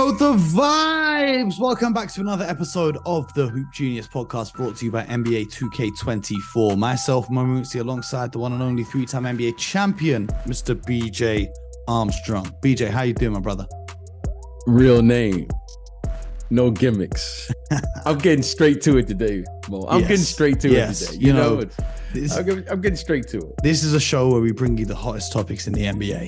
know 0.00 0.12
the 0.12 0.32
vibes. 0.32 1.58
Welcome 1.60 1.92
back 1.92 2.10
to 2.14 2.22
another 2.22 2.46
episode 2.46 2.96
of 3.04 3.30
the 3.34 3.48
Hoop 3.48 3.66
Genius 3.74 4.08
podcast 4.08 4.54
brought 4.54 4.76
to 4.76 4.86
you 4.86 4.90
by 4.90 5.04
NBA 5.04 5.48
2K24. 5.52 6.78
Myself, 6.78 7.28
Mamuzi, 7.28 7.80
alongside 7.80 8.32
the 8.32 8.38
one 8.38 8.54
and 8.54 8.62
only 8.62 8.82
three-time 8.82 9.24
NBA 9.24 9.58
champion, 9.58 10.26
Mr. 10.46 10.74
BJ 10.74 11.48
Armstrong. 11.86 12.46
BJ, 12.62 12.88
how 12.88 13.02
you 13.02 13.12
doing, 13.12 13.34
my 13.34 13.40
brother? 13.40 13.66
Real 14.66 15.02
name. 15.02 15.48
No 16.48 16.70
gimmicks. 16.70 17.50
I'm 18.06 18.16
getting 18.16 18.42
straight 18.42 18.80
to 18.82 18.96
it 18.96 19.06
today, 19.06 19.44
Mo. 19.68 19.84
I'm 19.86 20.00
Yes. 20.00 20.08
getting 20.08 20.24
straight 20.24 20.60
to 20.60 20.70
Yes. 20.70 21.02
it 21.02 21.06
today. 21.08 21.18
You 21.20 21.26
You, 21.26 21.32
know, 21.34 21.54
know, 21.60 21.68
This, 22.14 22.36
I'm, 22.38 22.46
getting, 22.46 22.68
I'm 22.70 22.80
getting 22.80 22.96
straight 22.96 23.28
to 23.28 23.36
it. 23.38 23.52
this 23.62 23.84
is 23.84 23.92
a 23.92 24.00
show 24.00 24.30
where 24.32 24.40
we 24.40 24.52
bring 24.52 24.78
you 24.78 24.86
the 24.86 24.96
hottest 24.96 25.30
topics 25.30 25.66
in 25.66 25.74
the 25.74 25.82
NBA. 25.84 26.26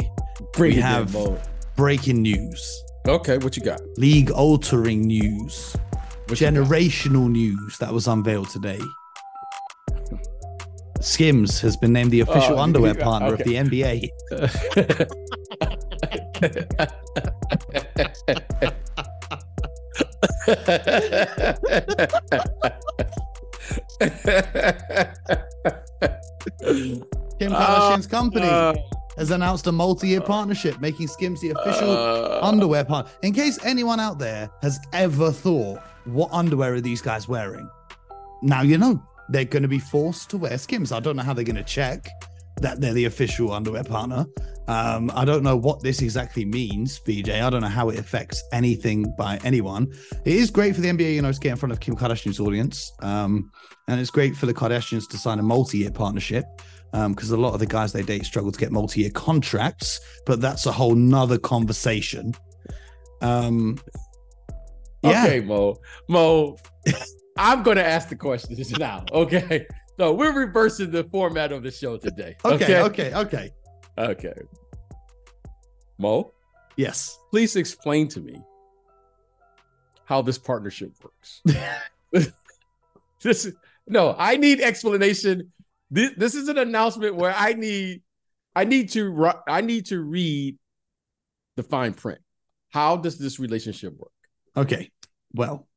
Bring 0.52 0.72
We 0.72 0.76
it 0.76 0.80
in, 0.80 0.82
have- 0.82 1.48
Breaking 1.74 2.20
news, 2.20 2.84
Okay, 3.06 3.38
what 3.38 3.56
you 3.56 3.62
got? 3.64 3.80
league-altering 3.98 5.02
news, 5.02 5.76
What 6.28 6.38
generational 6.38 7.28
news 7.30 7.78
that 7.78 7.92
was 7.92 8.06
unveiled 8.06 8.48
today. 8.50 8.78
Skims 11.00 11.60
has 11.60 11.76
been 11.76 11.92
named 11.92 12.12
the 12.12 12.20
official 12.20 12.58
Oh, 12.58 12.58
underwear 12.62 12.92
okay. 12.92 13.02
partner 13.02 13.32
of 13.34 13.38
the 13.38 13.54
NBA. 13.54 14.08
Kim 27.38 27.50
Kardashian's 27.52 28.06
company 28.06 28.46
Uh, 28.46 28.74
has 29.16 29.30
announced 29.30 29.66
a 29.66 29.72
multi-year 29.72 30.20
partnership, 30.20 30.80
making 30.80 31.08
Skims 31.08 31.40
the 31.40 31.50
official 31.50 31.90
uh, 31.90 32.40
underwear 32.42 32.84
partner. 32.84 33.10
In 33.22 33.32
case 33.32 33.58
anyone 33.64 34.00
out 34.00 34.18
there 34.18 34.50
has 34.62 34.78
ever 34.92 35.30
thought, 35.30 35.80
what 36.04 36.30
underwear 36.32 36.74
are 36.74 36.80
these 36.80 37.02
guys 37.02 37.28
wearing? 37.28 37.68
Now 38.42 38.62
you 38.62 38.78
know 38.78 39.02
they're 39.28 39.44
going 39.44 39.62
to 39.62 39.68
be 39.68 39.78
forced 39.78 40.30
to 40.30 40.38
wear 40.38 40.58
Skims. 40.58 40.92
I 40.92 41.00
don't 41.00 41.16
know 41.16 41.22
how 41.22 41.32
they're 41.32 41.44
going 41.44 41.56
to 41.56 41.62
check 41.62 42.08
that 42.60 42.80
they're 42.80 42.92
the 42.92 43.06
official 43.06 43.52
underwear 43.52 43.84
partner. 43.84 44.26
Um, 44.68 45.10
I 45.14 45.24
don't 45.24 45.42
know 45.42 45.56
what 45.56 45.82
this 45.82 46.02
exactly 46.02 46.44
means, 46.44 47.00
BJ. 47.00 47.42
I 47.42 47.50
don't 47.50 47.62
know 47.62 47.68
how 47.68 47.88
it 47.88 47.98
affects 47.98 48.42
anything 48.52 49.12
by 49.18 49.38
anyone. 49.42 49.92
It 50.24 50.34
is 50.34 50.50
great 50.50 50.74
for 50.74 50.80
the 50.80 50.88
NBA, 50.88 51.14
you 51.14 51.22
know, 51.22 51.32
to 51.32 51.40
get 51.40 51.50
in 51.50 51.56
front 51.56 51.72
of 51.72 51.80
Kim 51.80 51.96
Kardashian's 51.96 52.38
audience. 52.38 52.92
Um, 53.00 53.50
and 53.88 54.00
it's 54.00 54.10
great 54.10 54.36
for 54.36 54.46
the 54.46 54.54
Kardashians 54.54 55.08
to 55.10 55.18
sign 55.18 55.38
a 55.38 55.42
multi-year 55.42 55.90
partnership 55.90 56.44
because 56.92 57.30
a 57.30 57.36
lot 57.36 57.54
of 57.54 57.60
the 57.60 57.66
guys 57.66 57.92
they 57.92 58.02
date 58.02 58.24
struggle 58.26 58.52
to 58.52 58.58
get 58.58 58.70
multi-year 58.70 59.10
contracts, 59.10 59.98
but 60.26 60.40
that's 60.40 60.66
a 60.66 60.72
whole 60.72 60.94
nother 60.94 61.38
conversation. 61.38 62.34
Um, 63.22 63.78
yeah, 65.02 65.24
Okay, 65.24 65.40
Mo. 65.40 65.76
Mo, 66.08 66.56
I'm 67.38 67.62
going 67.62 67.76
to 67.78 67.84
ask 67.84 68.08
the 68.08 68.16
questions 68.16 68.70
now. 68.78 69.04
Okay. 69.12 69.66
So 69.98 70.12
we're 70.12 70.32
reversing 70.32 70.90
the 70.90 71.04
format 71.04 71.50
of 71.52 71.62
the 71.62 71.70
show 71.70 71.96
today. 71.96 72.36
okay, 72.44 72.80
okay, 72.82 73.14
okay. 73.14 73.50
Okay. 73.98 74.32
Mo, 75.98 76.32
Yes. 76.76 77.18
please 77.30 77.56
explain 77.56 78.08
to 78.08 78.20
me 78.20 78.40
how 80.04 80.22
this 80.22 80.38
partnership 80.38 80.92
works. 81.02 81.42
this 83.22 83.44
is 83.46 83.54
no, 83.86 84.14
I 84.18 84.36
need 84.36 84.60
explanation. 84.60 85.52
This, 85.92 86.12
this 86.16 86.34
is 86.34 86.48
an 86.48 86.56
announcement 86.56 87.16
where 87.16 87.34
I 87.36 87.52
need 87.52 88.02
I 88.56 88.64
need 88.64 88.88
to 88.90 89.32
I 89.46 89.60
need 89.60 89.86
to 89.86 90.00
read 90.00 90.58
the 91.56 91.62
fine 91.62 91.92
print. 91.92 92.20
How 92.70 92.96
does 92.96 93.18
this 93.18 93.38
relationship 93.38 93.94
work? 93.98 94.10
Okay. 94.56 94.90
Well, 95.34 95.68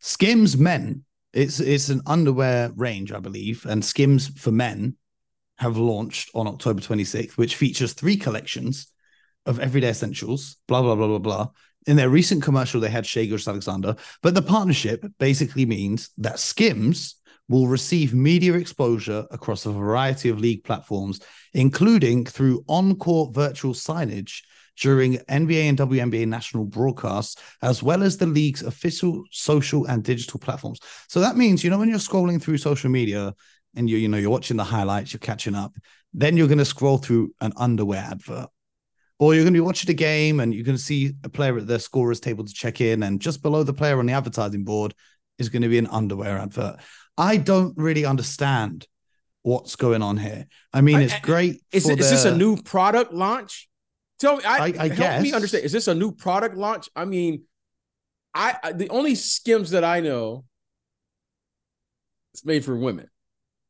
Skims 0.00 0.56
Men. 0.56 1.02
It's 1.32 1.58
it's 1.58 1.88
an 1.88 2.00
underwear 2.06 2.70
range, 2.76 3.12
I 3.12 3.18
believe, 3.18 3.66
and 3.66 3.84
Skims 3.84 4.28
for 4.28 4.52
Men 4.52 4.96
have 5.58 5.76
launched 5.76 6.30
on 6.34 6.46
October 6.46 6.80
26th, 6.80 7.32
which 7.32 7.56
features 7.56 7.92
three 7.92 8.16
collections 8.16 8.86
of 9.46 9.58
everyday 9.58 9.88
essentials. 9.88 10.56
Blah 10.68 10.82
blah 10.82 10.94
blah 10.94 11.08
blah 11.08 11.18
blah. 11.18 11.48
In 11.88 11.96
their 11.96 12.08
recent 12.08 12.42
commercial, 12.42 12.80
they 12.80 12.88
had 12.88 13.04
Gilgeous 13.04 13.48
Alexander, 13.48 13.96
but 14.22 14.34
the 14.34 14.42
partnership 14.42 15.04
basically 15.18 15.66
means 15.66 16.10
that 16.18 16.38
Skims 16.38 17.16
will 17.48 17.68
receive 17.68 18.12
media 18.14 18.54
exposure 18.54 19.26
across 19.30 19.66
a 19.66 19.72
variety 19.72 20.28
of 20.28 20.40
league 20.40 20.64
platforms, 20.64 21.20
including 21.54 22.24
through 22.24 22.64
on-court 22.68 23.34
virtual 23.34 23.72
signage 23.72 24.42
during 24.78 25.14
NBA 25.14 25.62
and 25.62 25.78
WNBA 25.78 26.26
national 26.26 26.64
broadcasts, 26.64 27.40
as 27.62 27.82
well 27.82 28.02
as 28.02 28.18
the 28.18 28.26
league's 28.26 28.62
official 28.62 29.24
social 29.30 29.86
and 29.86 30.04
digital 30.04 30.38
platforms. 30.38 30.80
So 31.08 31.20
that 31.20 31.36
means, 31.36 31.64
you 31.64 31.70
know, 31.70 31.78
when 31.78 31.88
you're 31.88 31.98
scrolling 31.98 32.42
through 32.42 32.58
social 32.58 32.90
media 32.90 33.34
and 33.74 33.88
you, 33.88 33.96
you 33.96 34.08
know, 34.08 34.18
you're 34.18 34.30
watching 34.30 34.56
the 34.56 34.64
highlights, 34.64 35.12
you're 35.12 35.20
catching 35.20 35.54
up, 35.54 35.74
then 36.12 36.36
you're 36.36 36.48
going 36.48 36.58
to 36.58 36.64
scroll 36.64 36.98
through 36.98 37.34
an 37.40 37.52
underwear 37.56 38.00
advert. 38.00 38.48
Or 39.18 39.34
you're 39.34 39.44
going 39.44 39.54
to 39.54 39.58
be 39.58 39.64
watching 39.64 39.90
a 39.90 39.94
game 39.94 40.40
and 40.40 40.52
you're 40.52 40.64
going 40.64 40.76
to 40.76 40.82
see 40.82 41.14
a 41.24 41.28
player 41.30 41.56
at 41.56 41.66
the 41.66 41.78
scorer's 41.78 42.20
table 42.20 42.44
to 42.44 42.52
check 42.52 42.82
in, 42.82 43.02
and 43.02 43.18
just 43.20 43.42
below 43.42 43.62
the 43.62 43.72
player 43.72 43.98
on 43.98 44.04
the 44.04 44.12
advertising 44.12 44.64
board 44.64 44.92
is 45.38 45.48
going 45.48 45.62
to 45.62 45.68
be 45.68 45.78
an 45.78 45.86
underwear 45.86 46.38
advert. 46.38 46.80
I 47.18 47.36
don't 47.36 47.74
really 47.76 48.04
understand 48.04 48.86
what's 49.42 49.76
going 49.76 50.02
on 50.02 50.16
here. 50.16 50.46
I 50.72 50.80
mean, 50.80 50.96
I- 50.96 51.02
it's 51.02 51.14
I- 51.14 51.20
great. 51.20 51.62
Is, 51.72 51.84
for 51.86 51.92
it, 51.92 52.00
is 52.00 52.10
this 52.10 52.24
a 52.24 52.36
new 52.36 52.60
product 52.60 53.12
launch? 53.12 53.68
Tell 54.18 54.36
me, 54.36 54.44
I, 54.44 54.56
I- 54.56 54.64
I 54.64 54.88
help 54.88 54.96
guess. 54.96 55.22
me 55.22 55.32
understand. 55.32 55.64
Is 55.64 55.72
this 55.72 55.88
a 55.88 55.94
new 55.94 56.12
product 56.12 56.56
launch? 56.56 56.88
I 56.96 57.04
mean, 57.04 57.42
I, 58.34 58.56
I 58.62 58.72
the 58.72 58.88
only 58.90 59.14
skims 59.14 59.70
that 59.70 59.84
I 59.84 60.00
know 60.00 60.44
it's 62.34 62.44
made 62.44 62.64
for 62.64 62.76
women. 62.76 63.08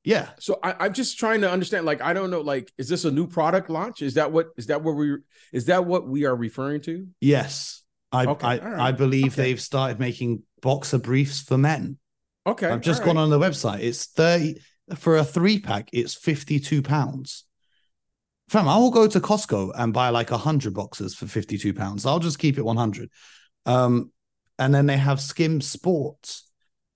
Yeah. 0.02 0.30
So 0.38 0.58
I, 0.62 0.74
I'm 0.80 0.92
just 0.92 1.18
trying 1.18 1.40
to 1.42 1.50
understand. 1.50 1.84
Like, 1.84 2.00
I 2.00 2.12
don't 2.12 2.30
know. 2.30 2.40
Like, 2.40 2.72
is 2.78 2.88
this 2.88 3.04
a 3.04 3.10
new 3.10 3.26
product 3.26 3.70
launch? 3.70 4.02
Is 4.02 4.14
that 4.14 4.30
what 4.32 4.48
is 4.56 4.66
that 4.66 4.82
what 4.82 4.94
we 4.96 5.16
is 5.52 5.66
that 5.66 5.84
what 5.84 6.08
we 6.08 6.24
are 6.24 6.34
referring 6.34 6.80
to? 6.82 7.06
Yes. 7.20 7.82
I 8.12 8.26
Okay, 8.26 8.46
I, 8.46 8.58
right, 8.58 8.80
I 8.80 8.92
believe 8.92 9.32
okay. 9.34 9.42
they've 9.42 9.60
started 9.60 9.98
making 9.98 10.42
boxer 10.62 10.98
briefs 10.98 11.42
for 11.42 11.58
men. 11.58 11.98
Okay, 12.46 12.68
I've 12.68 12.80
just 12.80 13.02
gone 13.02 13.16
right. 13.16 13.22
on 13.22 13.30
the 13.30 13.38
website. 13.38 13.80
It's 13.80 14.06
30 14.06 14.56
for 14.94 15.16
a 15.16 15.24
three 15.24 15.58
pack, 15.58 15.88
it's 15.92 16.14
52 16.14 16.82
pounds. 16.82 17.44
Fam, 18.48 18.68
I 18.68 18.76
will 18.76 18.92
go 18.92 19.08
to 19.08 19.20
Costco 19.20 19.72
and 19.74 19.92
buy 19.92 20.10
like 20.10 20.30
a 20.30 20.38
hundred 20.38 20.72
boxes 20.72 21.14
for 21.14 21.26
52 21.26 21.74
pounds. 21.74 22.06
I'll 22.06 22.20
just 22.20 22.38
keep 22.38 22.58
it 22.58 22.64
100. 22.64 23.10
Um, 23.66 24.12
and 24.58 24.72
then 24.72 24.86
they 24.86 24.96
have 24.96 25.20
Skim 25.20 25.60
Sports 25.60 26.48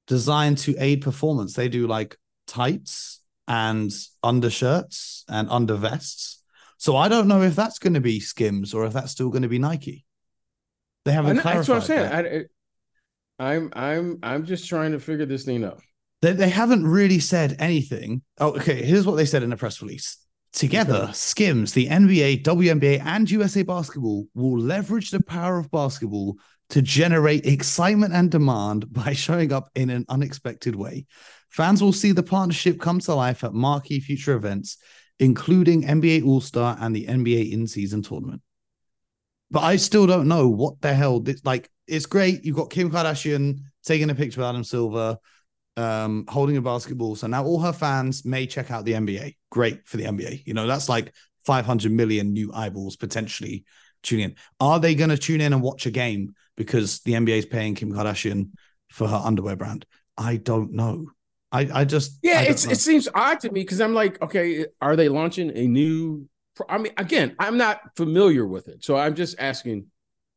designed 0.06 0.58
to 0.58 0.76
aid 0.78 1.02
performance. 1.02 1.54
They 1.54 1.68
do 1.68 1.88
like 1.88 2.16
tights 2.46 3.20
and 3.48 3.92
undershirts 4.22 5.24
and 5.28 5.48
undervests. 5.48 6.36
So 6.78 6.96
I 6.96 7.08
don't 7.08 7.26
know 7.26 7.42
if 7.42 7.56
that's 7.56 7.80
going 7.80 7.94
to 7.94 8.00
be 8.00 8.20
Skims 8.20 8.72
or 8.72 8.86
if 8.86 8.92
that's 8.92 9.12
still 9.12 9.28
going 9.28 9.42
to 9.42 9.48
be 9.48 9.58
Nike. 9.58 10.04
They 11.04 11.12
haven't 11.12 11.38
clarified. 11.38 11.58
that's 11.58 11.68
what 11.68 11.76
I'm 11.76 11.82
saying. 11.82 12.10
that. 12.10 12.26
I, 12.26 12.44
I'm 13.40 13.70
I'm 13.72 14.18
I'm 14.22 14.44
just 14.44 14.68
trying 14.68 14.92
to 14.92 15.00
figure 15.00 15.26
this 15.26 15.44
thing 15.44 15.64
out. 15.64 15.80
They, 16.22 16.32
they 16.32 16.50
haven't 16.50 16.86
really 16.86 17.18
said 17.18 17.56
anything. 17.58 18.22
Oh, 18.38 18.50
okay. 18.50 18.82
Here's 18.84 19.06
what 19.06 19.16
they 19.16 19.24
said 19.24 19.42
in 19.42 19.52
a 19.52 19.56
press 19.56 19.80
release. 19.80 20.18
Together, 20.52 21.04
Okay. 21.04 21.12
Skims, 21.12 21.72
the 21.72 21.86
NBA, 21.86 22.42
WNBA, 22.42 23.00
and 23.04 23.30
USA 23.30 23.62
Basketball 23.62 24.26
will 24.34 24.58
leverage 24.58 25.10
the 25.10 25.22
power 25.22 25.58
of 25.58 25.70
basketball 25.70 26.36
to 26.70 26.82
generate 26.82 27.46
excitement 27.46 28.12
and 28.12 28.30
demand 28.30 28.92
by 28.92 29.14
showing 29.14 29.52
up 29.52 29.70
in 29.74 29.88
an 29.88 30.04
unexpected 30.08 30.76
way. 30.76 31.06
Fans 31.48 31.82
will 31.82 31.92
see 31.92 32.12
the 32.12 32.22
partnership 32.22 32.78
come 32.78 33.00
to 33.00 33.14
life 33.14 33.42
at 33.42 33.54
marquee 33.54 34.00
future 34.00 34.34
events, 34.34 34.76
including 35.18 35.84
NBA 35.84 36.26
All 36.26 36.40
Star 36.42 36.76
and 36.78 36.94
the 36.94 37.06
NBA 37.06 37.52
in 37.52 37.66
season 37.66 38.02
tournament. 38.02 38.42
But 39.50 39.60
I 39.64 39.76
still 39.76 40.06
don't 40.06 40.28
know 40.28 40.48
what 40.48 40.80
the 40.80 40.94
hell 40.94 41.20
this 41.20 41.44
like. 41.44 41.68
It's 41.86 42.06
great. 42.06 42.44
You've 42.44 42.56
got 42.56 42.70
Kim 42.70 42.90
Kardashian 42.90 43.60
taking 43.84 44.10
a 44.10 44.14
picture 44.14 44.40
with 44.40 44.48
Adam 44.48 44.62
Silver, 44.62 45.18
um, 45.76 46.24
holding 46.28 46.56
a 46.56 46.62
basketball. 46.62 47.16
So 47.16 47.26
now 47.26 47.44
all 47.44 47.60
her 47.60 47.72
fans 47.72 48.24
may 48.24 48.46
check 48.46 48.70
out 48.70 48.84
the 48.84 48.94
NBA. 48.94 49.36
Great 49.50 49.86
for 49.88 49.96
the 49.96 50.06
NBA. 50.06 50.42
You 50.46 50.54
know, 50.54 50.66
that's 50.66 50.88
like 50.88 51.12
500 51.44 51.90
million 51.92 52.32
new 52.32 52.52
eyeballs 52.52 52.96
potentially 52.96 53.64
tuning 54.02 54.26
in. 54.26 54.36
Are 54.60 54.78
they 54.78 54.94
going 54.94 55.10
to 55.10 55.18
tune 55.18 55.40
in 55.40 55.52
and 55.52 55.62
watch 55.62 55.86
a 55.86 55.90
game 55.90 56.34
because 56.56 57.00
the 57.00 57.14
NBA 57.14 57.38
is 57.38 57.46
paying 57.46 57.74
Kim 57.74 57.92
Kardashian 57.92 58.50
for 58.90 59.08
her 59.08 59.20
underwear 59.24 59.56
brand? 59.56 59.86
I 60.16 60.36
don't 60.36 60.72
know. 60.72 61.10
I, 61.52 61.68
I 61.72 61.84
just 61.84 62.20
Yeah, 62.22 62.40
I 62.40 62.42
it's 62.42 62.64
know. 62.64 62.70
it 62.70 62.76
seems 62.76 63.08
odd 63.14 63.40
to 63.40 63.50
me 63.50 63.62
because 63.62 63.80
I'm 63.80 63.94
like, 63.94 64.20
okay, 64.22 64.66
are 64.80 64.96
they 64.96 65.08
launching 65.08 65.50
a 65.56 65.66
new? 65.66 66.28
I 66.68 66.78
mean, 66.78 66.92
again, 66.96 67.34
I'm 67.38 67.56
not 67.56 67.80
familiar 67.96 68.46
with 68.46 68.68
it, 68.68 68.84
so 68.84 68.96
I'm 68.96 69.14
just 69.14 69.36
asking, 69.38 69.86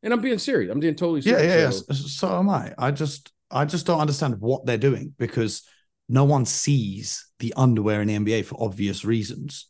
and 0.02 0.12
I'm 0.12 0.20
being 0.20 0.38
serious. 0.38 0.70
I'm 0.72 0.80
being 0.80 0.94
totally 0.94 1.22
serious. 1.22 1.42
yeah, 1.42 1.58
yeah. 1.58 1.70
So- 1.70 1.92
So, 1.94 2.06
so 2.28 2.38
am 2.38 2.48
I. 2.48 2.74
I 2.78 2.90
just 2.90 3.32
I 3.50 3.64
just 3.64 3.86
don't 3.86 4.00
understand 4.00 4.40
what 4.40 4.66
they're 4.66 4.78
doing 4.78 5.14
because 5.18 5.62
no 6.08 6.24
one 6.24 6.44
sees 6.44 7.26
the 7.38 7.54
underwear 7.56 8.02
in 8.02 8.08
the 8.08 8.16
NBA 8.18 8.44
for 8.44 8.56
obvious 8.62 9.04
reasons. 9.04 9.66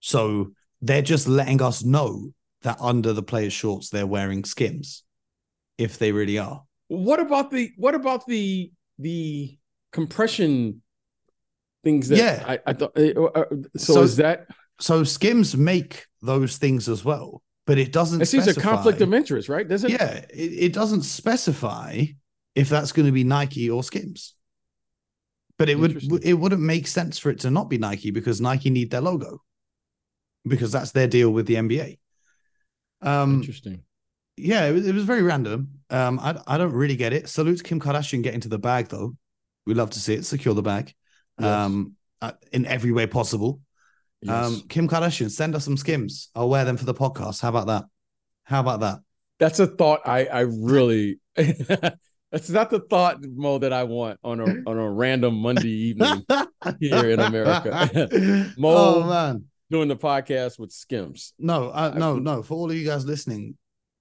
So 0.00 0.52
they're 0.82 1.02
just 1.02 1.26
letting 1.28 1.60
us 1.62 1.84
know 1.84 2.32
that 2.62 2.78
under 2.80 3.12
the 3.12 3.22
players' 3.22 3.52
shorts 3.52 3.90
they're 3.90 4.06
wearing 4.06 4.44
skims. 4.44 5.02
if 5.78 5.98
they 5.98 6.10
really 6.12 6.38
are. 6.38 6.62
What 6.88 7.20
about 7.20 7.50
the 7.50 7.70
what 7.76 7.94
about 7.94 8.26
the 8.26 8.70
the 8.98 9.58
compression 9.92 10.80
things 11.84 12.08
that 12.08 12.18
Yeah. 12.18 12.44
I, 12.46 12.58
I 12.66 12.72
thought 12.72 12.96
uh, 12.96 13.22
uh, 13.24 13.44
so, 13.76 13.94
So- 13.94 14.02
is 14.02 14.16
that 14.16 14.46
So 14.78 15.04
skims 15.04 15.56
make 15.56 16.06
those 16.22 16.58
things 16.58 16.88
as 16.88 17.04
well, 17.04 17.42
but 17.66 17.78
it 17.78 17.92
doesn't. 17.92 18.20
it 18.20 18.26
seems 18.26 18.46
a 18.46 18.60
conflict 18.60 19.00
of 19.00 19.12
interest, 19.14 19.48
right? 19.48 19.66
Doesn't 19.66 19.90
Yeah, 19.90 20.24
it, 20.30 20.34
it 20.34 20.72
doesn't 20.72 21.02
specify 21.02 22.04
if 22.54 22.68
that's 22.68 22.92
going 22.92 23.06
to 23.06 23.12
be 23.12 23.24
Nike 23.24 23.70
or 23.70 23.82
Skims. 23.82 24.34
But 25.58 25.70
it 25.70 25.78
would 25.78 26.24
it 26.24 26.34
wouldn't 26.34 26.60
make 26.60 26.86
sense 26.86 27.18
for 27.18 27.30
it 27.30 27.40
to 27.40 27.50
not 27.50 27.70
be 27.70 27.78
Nike 27.78 28.10
because 28.10 28.40
Nike 28.42 28.68
need 28.68 28.90
their 28.90 29.00
logo 29.00 29.42
because 30.46 30.70
that's 30.70 30.92
their 30.92 31.08
deal 31.08 31.30
with 31.30 31.46
the 31.46 31.54
NBA. 31.54 31.98
Um, 33.00 33.36
Interesting. 33.36 33.82
yeah, 34.36 34.66
it 34.66 34.72
was, 34.72 34.86
it 34.86 34.94
was 34.94 35.04
very 35.04 35.22
random. 35.22 35.80
Um, 35.88 36.18
I 36.20 36.38
I 36.46 36.58
don't 36.58 36.72
really 36.72 36.96
get 36.96 37.14
it. 37.14 37.28
Salute 37.30 37.58
to 37.58 37.64
Kim 37.64 37.80
Kardashian 37.80 38.22
getting 38.22 38.40
to 38.40 38.50
the 38.50 38.58
bag 38.58 38.88
though. 38.88 39.16
We 39.64 39.72
love 39.72 39.90
to 39.90 39.98
see 39.98 40.14
it. 40.14 40.26
Secure 40.26 40.54
the 40.54 40.62
bag, 40.62 40.94
Yes. 41.38 41.48
um, 41.48 41.94
uh, 42.20 42.32
in 42.52 42.66
every 42.66 42.92
way 42.92 43.06
possible. 43.06 43.60
Yes. 44.22 44.46
Um, 44.46 44.62
Kim 44.68 44.88
Kardashian, 44.88 45.30
send 45.30 45.54
us 45.54 45.64
some 45.64 45.76
skims. 45.76 46.30
I'll 46.34 46.48
wear 46.48 46.64
them 46.64 46.76
for 46.76 46.84
the 46.84 46.94
podcast. 46.94 47.40
How 47.42 47.50
about 47.50 47.66
that? 47.66 47.84
How 48.44 48.60
about 48.60 48.80
that? 48.80 48.98
That's 49.38 49.58
a 49.60 49.66
thought 49.66 50.00
I 50.06 50.24
I 50.26 50.40
really 50.40 51.18
that's 51.36 52.48
not 52.48 52.70
the 52.70 52.80
thought 52.80 53.18
Mo 53.22 53.58
that 53.58 53.72
I 53.72 53.84
want 53.84 54.18
on 54.24 54.40
a 54.40 54.44
on 54.44 54.78
a 54.78 54.90
random 54.90 55.34
Monday 55.36 55.68
evening 55.68 56.24
here 56.80 57.10
in 57.10 57.20
America. 57.20 57.90
Mo- 58.58 58.74
oh 58.76 59.06
man, 59.06 59.44
doing 59.70 59.88
the 59.88 59.96
podcast 59.96 60.58
with 60.58 60.72
Skims. 60.72 61.34
no, 61.38 61.68
uh, 61.68 61.92
no, 61.96 62.16
no. 62.16 62.42
For 62.42 62.54
all 62.54 62.70
of 62.70 62.76
you 62.76 62.86
guys 62.86 63.04
listening, 63.04 63.56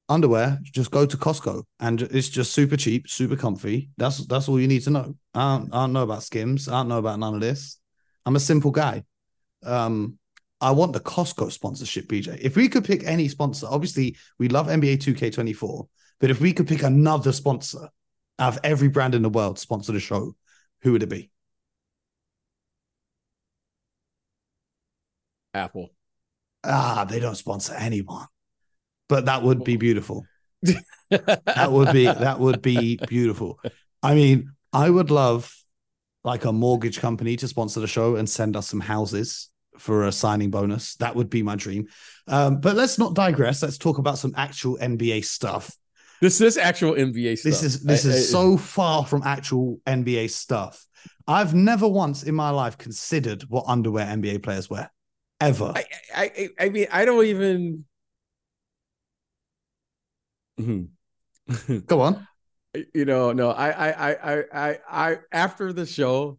underwear, 0.07 0.59
just 0.63 0.91
go 0.91 1.05
to 1.05 1.17
Costco, 1.17 1.63
and 1.79 2.01
it's 2.03 2.29
just 2.29 2.53
super 2.53 2.77
cheap, 2.77 3.09
super 3.09 3.35
comfy. 3.35 3.89
That's 3.97 4.25
that's 4.27 4.47
all 4.47 4.59
you 4.59 4.67
need 4.67 4.83
to 4.83 4.89
know. 4.91 5.15
I 5.33 5.57
don't, 5.57 5.73
I 5.73 5.77
don't 5.81 5.93
know 5.93 6.03
about 6.03 6.23
skims. 6.23 6.69
I 6.69 6.73
don't 6.73 6.87
know 6.87 6.99
about 6.99 7.19
none 7.19 7.35
of 7.35 7.41
this. 7.41 7.79
I'm 8.25 8.35
a 8.37 8.39
simple 8.39 8.71
guy. 8.71 9.03
Um, 9.65 10.17
I 10.61 10.71
want 10.71 10.93
the 10.93 10.99
Costco 10.99 11.51
sponsorship, 11.51 12.07
BJ. 12.07 12.39
If 12.41 12.55
we 12.55 12.69
could 12.69 12.85
pick 12.85 13.03
any 13.03 13.27
sponsor, 13.27 13.67
obviously 13.69 14.15
we 14.39 14.47
love 14.47 14.67
NBA 14.67 14.97
2K24, 14.97 15.87
but 16.19 16.29
if 16.29 16.39
we 16.39 16.53
could 16.53 16.67
pick 16.67 16.83
another 16.83 17.31
sponsor 17.31 17.89
out 18.39 18.53
of 18.53 18.59
every 18.63 18.87
brand 18.87 19.15
in 19.15 19.21
the 19.21 19.29
world 19.29 19.57
to 19.57 19.61
sponsor 19.61 19.91
the 19.91 19.99
show, 19.99 20.35
who 20.81 20.93
would 20.93 21.03
it 21.03 21.09
be? 21.09 21.29
Apple. 25.53 25.89
Ah, 26.63 27.05
they 27.07 27.19
don't 27.19 27.35
sponsor 27.35 27.73
anyone, 27.73 28.25
but 29.07 29.25
that 29.25 29.43
would 29.43 29.63
be 29.63 29.77
beautiful. 29.77 30.25
That 31.11 31.71
would 31.71 31.93
be 31.93 32.05
that 32.05 32.39
would 32.39 32.63
be 32.63 32.99
beautiful. 33.07 33.59
I 34.01 34.15
mean, 34.15 34.51
I 34.73 34.89
would 34.89 35.11
love 35.11 35.55
like 36.23 36.45
a 36.45 36.51
mortgage 36.51 36.99
company 36.99 37.35
to 37.37 37.47
sponsor 37.47 37.79
the 37.79 37.87
show 37.87 38.15
and 38.15 38.27
send 38.27 38.55
us 38.57 38.67
some 38.67 38.79
houses 38.79 39.51
for 39.79 40.05
a 40.05 40.11
signing 40.11 40.51
bonus. 40.51 40.95
That 40.95 41.15
would 41.15 41.29
be 41.29 41.43
my 41.43 41.55
dream. 41.55 41.87
Um, 42.27 42.59
but 42.59 42.75
let's 42.75 42.97
not 42.97 43.13
digress. 43.13 43.61
Let's 43.61 43.77
talk 43.77 43.97
about 43.97 44.17
some 44.17 44.33
actual 44.35 44.77
NBA 44.77 45.23
stuff. 45.25 45.75
This 46.21 46.41
is 46.41 46.57
actual 46.57 46.93
NBA 46.93 47.37
stuff. 47.37 47.51
This 47.51 47.63
is 47.63 47.83
this 47.83 48.05
I- 48.05 48.09
is 48.09 48.15
I- 48.15 48.31
so 48.31 48.57
far 48.57 49.05
from 49.05 49.23
actual 49.23 49.79
NBA 49.85 50.29
stuff. 50.29 50.85
I've 51.27 51.53
never 51.53 51.87
once 51.87 52.23
in 52.23 52.35
my 52.35 52.49
life 52.51 52.77
considered 52.77 53.43
what 53.43 53.65
underwear 53.67 54.05
NBA 54.05 54.41
players 54.43 54.69
wear, 54.69 54.91
ever. 55.41 55.73
I, 55.75 55.85
I, 56.15 56.23
I, 56.23 56.49
I 56.65 56.69
mean, 56.69 56.87
I 56.91 57.05
don't 57.05 57.25
even. 57.25 57.85
Mhm. 60.59 60.87
Go 61.85 62.01
on. 62.01 62.27
you 62.93 63.05
know, 63.05 63.31
no, 63.33 63.51
I, 63.51 63.69
I, 63.69 63.89
I, 63.91 64.13
I, 64.13 64.43
I, 64.53 64.77
I, 64.89 65.17
after 65.31 65.71
the 65.73 65.85
show, 65.85 66.37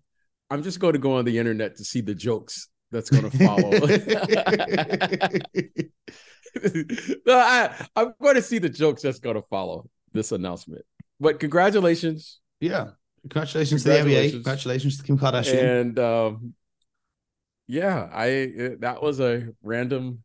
I'm 0.50 0.62
just 0.62 0.81
going 0.81 0.93
to 0.94 0.99
go 0.99 1.15
on 1.15 1.25
the 1.25 1.38
internet 1.38 1.77
to 1.77 1.85
see 1.85 2.00
the 2.00 2.15
jokes 2.15 2.69
that's 2.96 3.10
going 3.10 3.31
to 3.31 3.38
follow. 3.38 3.70
no, 7.26 7.38
I, 7.38 7.87
I'm 7.94 8.14
going 8.20 8.37
to 8.37 8.43
see 8.43 8.58
the 8.58 8.69
jokes 8.69 9.02
that's 9.02 9.19
going 9.19 9.37
to 9.37 9.43
follow 9.43 9.88
this 10.12 10.32
announcement. 10.32 10.84
But 11.20 11.40
congratulations, 11.40 12.40
yeah. 12.60 12.88
Congratulations, 13.22 13.82
to 13.82 13.88
the 13.88 13.94
NBA. 13.96 14.31
Congratulations. 14.31 14.32
Congratulations 14.34 14.96
to 14.98 15.02
Kim 15.02 15.19
Kardashian. 15.19 15.81
and 15.81 15.98
um, 15.98 16.54
yeah, 17.66 18.08
I 18.12 18.26
it- 18.26 18.81
that 18.82 19.02
was 19.02 19.19
a 19.20 19.49
random 19.62 20.22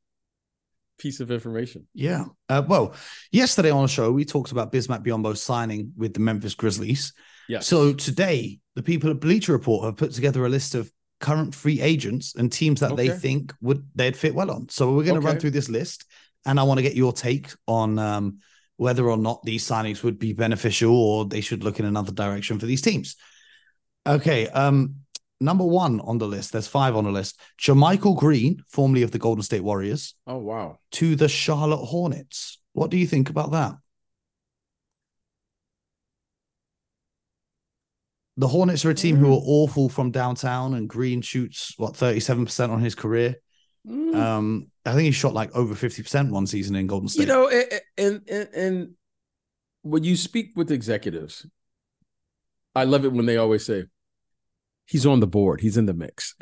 piece 1.00 1.20
of 1.20 1.32
information. 1.32 1.88
Yeah. 1.96 2.26
Uh, 2.48 2.62
well, 2.68 2.94
yesterday 3.32 3.72
on 3.72 3.82
the 3.82 3.88
show, 3.88 4.12
we 4.12 4.24
talked 4.24 4.52
about 4.52 4.72
Bismack 4.72 5.04
Biyombo 5.04 5.36
signing 5.36 5.94
with 5.98 6.14
the 6.14 6.20
Memphis 6.20 6.54
Grizzlies. 6.54 7.14
Yes. 7.50 7.66
So 7.66 7.94
today, 7.94 8.60
the 8.76 8.84
people 8.84 9.10
at 9.10 9.20
Bleacher 9.20 9.54
Report 9.54 9.86
have 9.86 9.98
put 9.98 10.14
together 10.14 10.46
a 10.46 10.50
list 10.50 10.76
of 10.76 10.92
current 11.22 11.56
free 11.56 11.80
agents 11.80 12.36
and 12.36 12.52
teams 12.52 12.82
that 12.82 12.98
they 12.98 13.10
think 13.10 13.54
would 13.62 13.88
they'd 13.96 14.18
fit 14.18 14.36
well 14.36 14.52
on. 14.52 14.68
So 14.70 14.94
we're 14.94 15.06
going 15.06 15.20
to 15.20 15.26
run 15.26 15.40
through 15.40 15.52
this 15.52 15.70
list, 15.70 16.06
and 16.46 16.60
I 16.60 16.64
want 16.64 16.80
to 16.80 16.84
get 16.84 16.96
your 16.96 17.14
take 17.14 17.50
on 17.68 17.98
um, 18.00 18.40
whether 18.78 19.10
or 19.10 19.18
not 19.18 19.44
these 19.44 19.66
signings 19.66 20.04
would 20.04 20.20
be 20.20 20.34
beneficial 20.34 20.94
or 20.94 21.26
they 21.26 21.42
should 21.42 21.64
look 21.64 21.80
in 21.80 21.86
another 21.86 22.12
direction 22.12 22.60
for 22.60 22.66
these 22.66 22.82
teams. 22.82 23.16
Okay. 24.08 24.48
Um, 24.48 24.96
number 25.40 25.64
one 25.64 26.00
on 26.02 26.18
the 26.18 26.28
list. 26.28 26.52
There's 26.52 26.68
five 26.68 26.96
on 26.96 27.04
the 27.04 27.12
list. 27.12 27.40
JaMychal 27.62 28.18
Green, 28.18 28.64
formerly 28.68 29.04
of 29.04 29.12
the 29.12 29.20
Golden 29.20 29.44
State 29.44 29.64
Warriors 29.64 30.16
oh 30.26 30.38
wow. 30.38 30.80
to 30.94 31.16
the 31.16 31.30
Charlotte 31.30 31.86
Hornets. 31.86 32.60
What 32.74 32.90
do 32.90 32.98
you 32.98 33.06
think 33.06 33.30
about 33.30 33.52
that? 33.52 33.76
The 38.38 38.48
Hornets 38.48 38.86
are 38.86 38.90
a 38.90 38.96
team 38.96 39.18
who 39.18 39.34
are 39.34 39.42
awful 39.44 39.90
from 39.90 40.12
downtown, 40.12 40.74
and 40.74 40.88
Green 40.88 41.22
shoots 41.22 41.74
what 41.78 41.94
37% 41.94 42.70
on 42.70 42.80
his 42.80 42.96
career. 42.96 43.36
Mm. 43.88 44.16
Um, 44.16 44.68
I 44.86 44.94
think 44.94 45.06
he 45.06 45.12
shot 45.12 45.34
like 45.34 45.54
over 45.56 45.74
50% 45.74 46.30
one 46.30 46.48
season 46.48 46.76
in 46.76 46.88
Golden 46.88 47.10
State. 47.10 47.22
you 47.22 47.28
know 47.28 47.50
and, 47.98 48.22
and 48.28 48.48
and 48.54 48.92
when 49.82 50.04
you 50.04 50.16
speak 50.16 50.52
with 50.56 50.72
executives 50.72 51.48
i 52.76 52.84
love 52.84 53.04
it 53.04 53.12
when 53.12 53.26
they 53.26 53.38
always 53.38 53.66
say 53.66 53.86
he's 54.86 55.06
on 55.06 55.22
the 55.22 55.28
board. 55.28 55.62
He's 55.62 55.78
in 55.78 55.86
the 55.86 55.94
mix. 55.94 56.36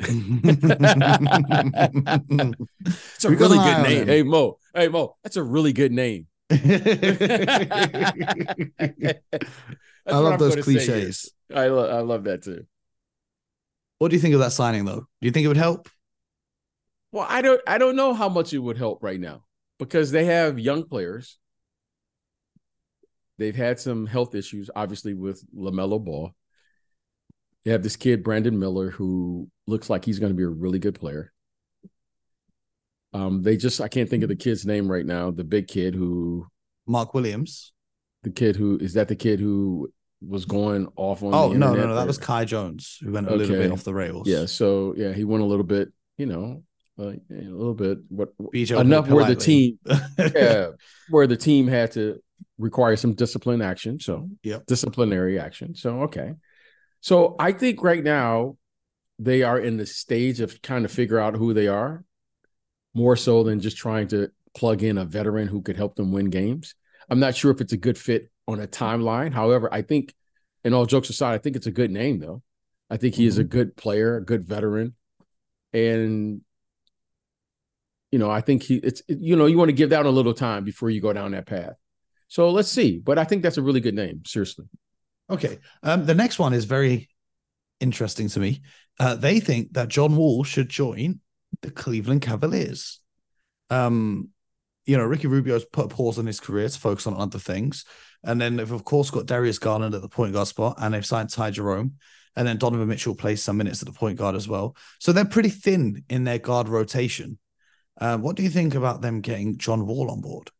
It's 3.14 3.24
a 3.24 3.30
really 3.30 3.58
good 3.58 3.82
name. 3.82 4.06
hey 4.06 4.22
mo. 4.22 4.58
Hey 4.74 4.88
mo. 4.88 5.16
That's 5.22 5.36
a 5.36 5.42
really 5.42 5.72
good 5.72 5.92
name 5.92 6.26
I 10.06 10.18
love 10.18 10.38
those 10.38 10.56
cliches. 10.56 11.32
i, 11.54 11.66
lo- 11.68 11.88
I 11.88 12.00
love 12.00 12.24
that 12.24 12.42
too 12.42 12.66
What 13.98 14.08
do 14.10 14.16
you 14.16 14.20
think 14.22 14.34
of 14.34 14.40
that 14.40 14.52
signing, 14.52 14.84
though? 14.84 15.00
Do 15.20 15.26
you 15.26 15.30
think 15.30 15.44
it 15.44 15.48
would 15.48 15.56
help? 15.56 15.88
well 17.12 17.26
i 17.28 17.42
don't 17.42 17.60
i 17.66 17.76
don't 17.76 17.96
know 17.96 18.14
how 18.14 18.28
much 18.28 18.52
it 18.52 18.58
would 18.58 18.78
help 18.78 19.02
right 19.02 19.18
now 19.18 19.42
because 19.80 20.12
they 20.12 20.26
have 20.26 20.60
young 20.60 20.84
players 20.84 21.38
they've 23.38 23.56
had 23.56 23.80
some 23.80 24.06
health 24.06 24.34
issues 24.36 24.70
obviously 24.76 25.12
with 25.12 25.42
lamelo 25.52 26.02
ball 26.02 26.30
you 27.64 27.72
have 27.72 27.82
this 27.82 27.96
kid 27.96 28.22
brandon 28.22 28.60
miller 28.60 28.90
who 28.90 29.48
looks 29.66 29.90
like 29.90 30.04
he's 30.04 30.20
going 30.20 30.30
to 30.30 30.36
be 30.36 30.44
a 30.44 30.48
really 30.48 30.78
good 30.78 30.94
player 30.94 31.32
um 33.12 33.42
they 33.42 33.56
just 33.56 33.80
i 33.80 33.88
can't 33.88 34.08
think 34.08 34.22
of 34.22 34.28
the 34.28 34.36
kid's 34.36 34.64
name 34.66 34.90
right 34.90 35.06
now 35.06 35.30
the 35.30 35.44
big 35.44 35.66
kid 35.68 35.94
who 35.94 36.46
Mark 36.86 37.14
Williams. 37.14 37.72
the 38.22 38.30
kid 38.30 38.56
who 38.56 38.78
is 38.78 38.94
that 38.94 39.08
the 39.08 39.16
kid 39.16 39.40
who 39.40 39.90
was 40.26 40.44
going 40.44 40.86
off 40.96 41.22
on 41.22 41.32
Oh 41.32 41.52
no, 41.52 41.74
no, 41.74 41.86
no, 41.86 41.94
that 41.94 42.04
or- 42.04 42.06
was 42.06 42.18
Kai 42.18 42.44
Jones 42.44 42.98
who 43.02 43.12
went 43.12 43.28
a 43.28 43.34
little 43.34 43.56
bit 43.56 43.72
off 43.72 43.84
the 43.84 43.94
rails. 43.94 44.28
yeah 44.28 44.46
so 44.46 44.94
yeah 44.96 45.12
he 45.12 45.24
went 45.24 45.42
a 45.42 45.46
little 45.46 45.64
bit 45.64 45.88
you 46.18 46.26
know 46.26 46.62
uh, 46.98 47.12
a 47.12 47.18
little 47.30 47.74
bit 47.74 47.98
what 48.08 48.30
enough 48.52 49.08
where 49.08 49.24
the 49.24 49.34
team 49.36 49.78
yeah, 50.18 50.68
where 51.08 51.26
the 51.26 51.36
team 51.36 51.66
had 51.66 51.92
to 51.92 52.20
require 52.58 52.96
some 52.96 53.14
discipline 53.14 53.62
action. 53.62 53.98
So, 53.98 54.28
yeah, 54.42 54.58
disciplinary 54.66 55.38
action. 55.38 55.74
So, 55.74 56.02
okay. 56.02 56.34
So, 57.00 57.36
I 57.38 57.52
think 57.52 57.82
right 57.82 58.04
now 58.04 58.56
they 59.18 59.42
are 59.42 59.58
in 59.58 59.78
the 59.78 59.86
stage 59.86 60.40
of 60.40 60.60
kind 60.62 60.84
of 60.84 60.90
figure 60.90 61.18
out 61.18 61.34
who 61.34 61.54
they 61.54 61.68
are 61.68 62.04
more 62.94 63.16
so 63.16 63.42
than 63.42 63.60
just 63.60 63.76
trying 63.76 64.08
to 64.08 64.30
plug 64.54 64.82
in 64.82 64.98
a 64.98 65.04
veteran 65.04 65.48
who 65.48 65.62
could 65.62 65.76
help 65.76 65.96
them 65.96 66.12
win 66.12 66.30
games. 66.30 66.74
I'm 67.08 67.20
not 67.20 67.36
sure 67.36 67.50
if 67.50 67.60
it's 67.60 67.72
a 67.72 67.76
good 67.76 67.98
fit 67.98 68.30
on 68.46 68.60
a 68.60 68.66
timeline. 68.66 69.32
However, 69.32 69.68
I 69.72 69.82
think, 69.82 70.14
in 70.64 70.74
all 70.74 70.86
jokes 70.86 71.08
aside, 71.08 71.34
I 71.34 71.38
think 71.38 71.56
it's 71.56 71.66
a 71.66 71.72
good 71.72 71.90
name, 71.90 72.18
though. 72.18 72.42
I 72.90 72.96
think 72.96 73.14
he 73.14 73.26
is 73.26 73.38
a 73.38 73.44
good 73.44 73.76
player, 73.76 74.16
a 74.16 74.24
good 74.24 74.44
veteran. 74.44 74.94
And 75.72 76.42
you 78.10 78.18
know, 78.18 78.30
I 78.30 78.40
think 78.40 78.64
he 78.64 78.76
it's 78.76 79.02
you 79.08 79.36
know, 79.36 79.46
you 79.46 79.56
want 79.56 79.68
to 79.68 79.74
give 79.74 79.90
that 79.90 80.06
a 80.06 80.10
little 80.10 80.34
time 80.34 80.64
before 80.64 80.90
you 80.90 81.00
go 81.00 81.12
down 81.12 81.32
that 81.32 81.46
path. 81.46 81.74
So 82.28 82.50
let's 82.50 82.68
see. 82.68 82.98
But 82.98 83.18
I 83.18 83.24
think 83.24 83.42
that's 83.42 83.58
a 83.58 83.62
really 83.62 83.80
good 83.80 83.94
name, 83.94 84.22
seriously. 84.26 84.66
Okay. 85.28 85.58
Um, 85.82 86.06
the 86.06 86.14
next 86.14 86.38
one 86.38 86.52
is 86.52 86.64
very 86.64 87.08
interesting 87.78 88.28
to 88.28 88.40
me. 88.40 88.62
Uh, 88.98 89.14
they 89.14 89.40
think 89.40 89.72
that 89.72 89.88
John 89.88 90.16
Wall 90.16 90.44
should 90.44 90.68
join 90.68 91.20
the 91.62 91.70
Cleveland 91.70 92.22
Cavaliers. 92.22 93.00
Um, 93.68 94.30
you 94.86 94.96
know, 94.96 95.04
Ricky 95.04 95.26
Rubio's 95.26 95.64
put 95.64 95.86
a 95.86 95.88
pause 95.88 96.18
on 96.18 96.26
his 96.26 96.40
career 96.40 96.68
to 96.68 96.78
focus 96.78 97.06
on 97.06 97.14
other 97.14 97.38
things. 97.38 97.84
And 98.24 98.40
then 98.40 98.56
they've, 98.56 98.70
of 98.70 98.84
course, 98.84 99.10
got 99.10 99.26
Darius 99.26 99.58
Garland 99.58 99.94
at 99.94 100.02
the 100.02 100.08
point 100.08 100.32
guard 100.32 100.48
spot, 100.48 100.76
and 100.78 100.92
they've 100.92 101.06
signed 101.06 101.30
Ty 101.30 101.52
Jerome. 101.52 101.94
And 102.36 102.46
then 102.46 102.58
Donovan 102.58 102.88
Mitchell 102.88 103.14
plays 103.14 103.42
some 103.42 103.56
minutes 103.56 103.82
at 103.82 103.86
the 103.86 103.94
point 103.94 104.18
guard 104.18 104.36
as 104.36 104.48
well. 104.48 104.76
So 104.98 105.12
they're 105.12 105.24
pretty 105.24 105.48
thin 105.48 106.04
in 106.08 106.24
their 106.24 106.38
guard 106.38 106.68
rotation. 106.68 107.38
Uh, 108.00 108.18
what 108.18 108.36
do 108.36 108.42
you 108.42 108.50
think 108.50 108.74
about 108.74 109.02
them 109.02 109.20
getting 109.20 109.58
John 109.58 109.86
Wall 109.86 110.10
on 110.10 110.20
board? 110.20 110.50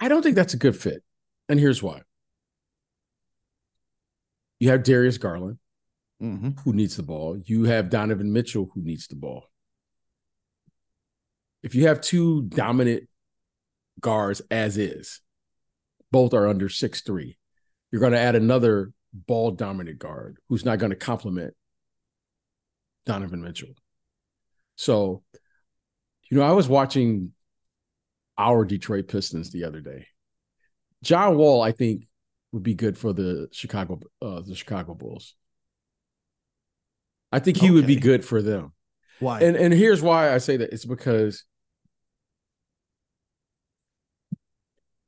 I 0.00 0.08
don't 0.08 0.22
think 0.22 0.36
that's 0.36 0.54
a 0.54 0.58
good 0.58 0.76
fit. 0.76 1.02
And 1.48 1.58
here's 1.58 1.82
why. 1.82 2.02
You 4.60 4.70
have 4.70 4.82
Darius 4.82 5.18
Garland, 5.18 5.58
mm-hmm. 6.22 6.50
who 6.64 6.72
needs 6.72 6.96
the 6.96 7.02
ball. 7.02 7.38
You 7.44 7.64
have 7.64 7.90
Donovan 7.90 8.32
Mitchell, 8.32 8.70
who 8.74 8.82
needs 8.82 9.06
the 9.06 9.16
ball. 9.16 9.44
If 11.62 11.74
you 11.74 11.88
have 11.88 12.00
two 12.00 12.42
dominant 12.42 13.08
guards 14.00 14.42
as 14.50 14.78
is, 14.78 15.20
both 16.10 16.34
are 16.34 16.48
under 16.48 16.68
six 16.68 17.02
three, 17.02 17.36
you're 17.90 18.00
going 18.00 18.12
to 18.12 18.18
add 18.18 18.34
another 18.34 18.92
ball 19.12 19.50
dominant 19.50 19.98
guard 19.98 20.38
who's 20.48 20.64
not 20.64 20.78
going 20.78 20.90
to 20.90 20.96
complement 20.96 21.54
Donovan 23.06 23.42
Mitchell. 23.42 23.74
So, 24.76 25.22
you 26.30 26.36
know, 26.36 26.44
I 26.44 26.52
was 26.52 26.68
watching 26.68 27.32
our 28.36 28.64
Detroit 28.64 29.08
Pistons 29.08 29.50
the 29.50 29.64
other 29.64 29.80
day. 29.80 30.06
John 31.02 31.36
Wall, 31.36 31.62
I 31.62 31.72
think, 31.72 32.06
would 32.52 32.62
be 32.62 32.74
good 32.74 32.96
for 32.96 33.12
the 33.12 33.48
Chicago 33.50 34.00
uh, 34.22 34.40
the 34.40 34.54
Chicago 34.54 34.94
Bulls. 34.94 35.34
I 37.30 37.40
think 37.40 37.58
he 37.58 37.66
okay. 37.66 37.74
would 37.74 37.86
be 37.86 37.96
good 37.96 38.24
for 38.24 38.40
them. 38.40 38.72
Why? 39.20 39.40
And 39.40 39.56
and 39.56 39.74
here's 39.74 40.02
why 40.02 40.32
I 40.32 40.38
say 40.38 40.56
that. 40.56 40.72
It's 40.72 40.84
because 40.84 41.44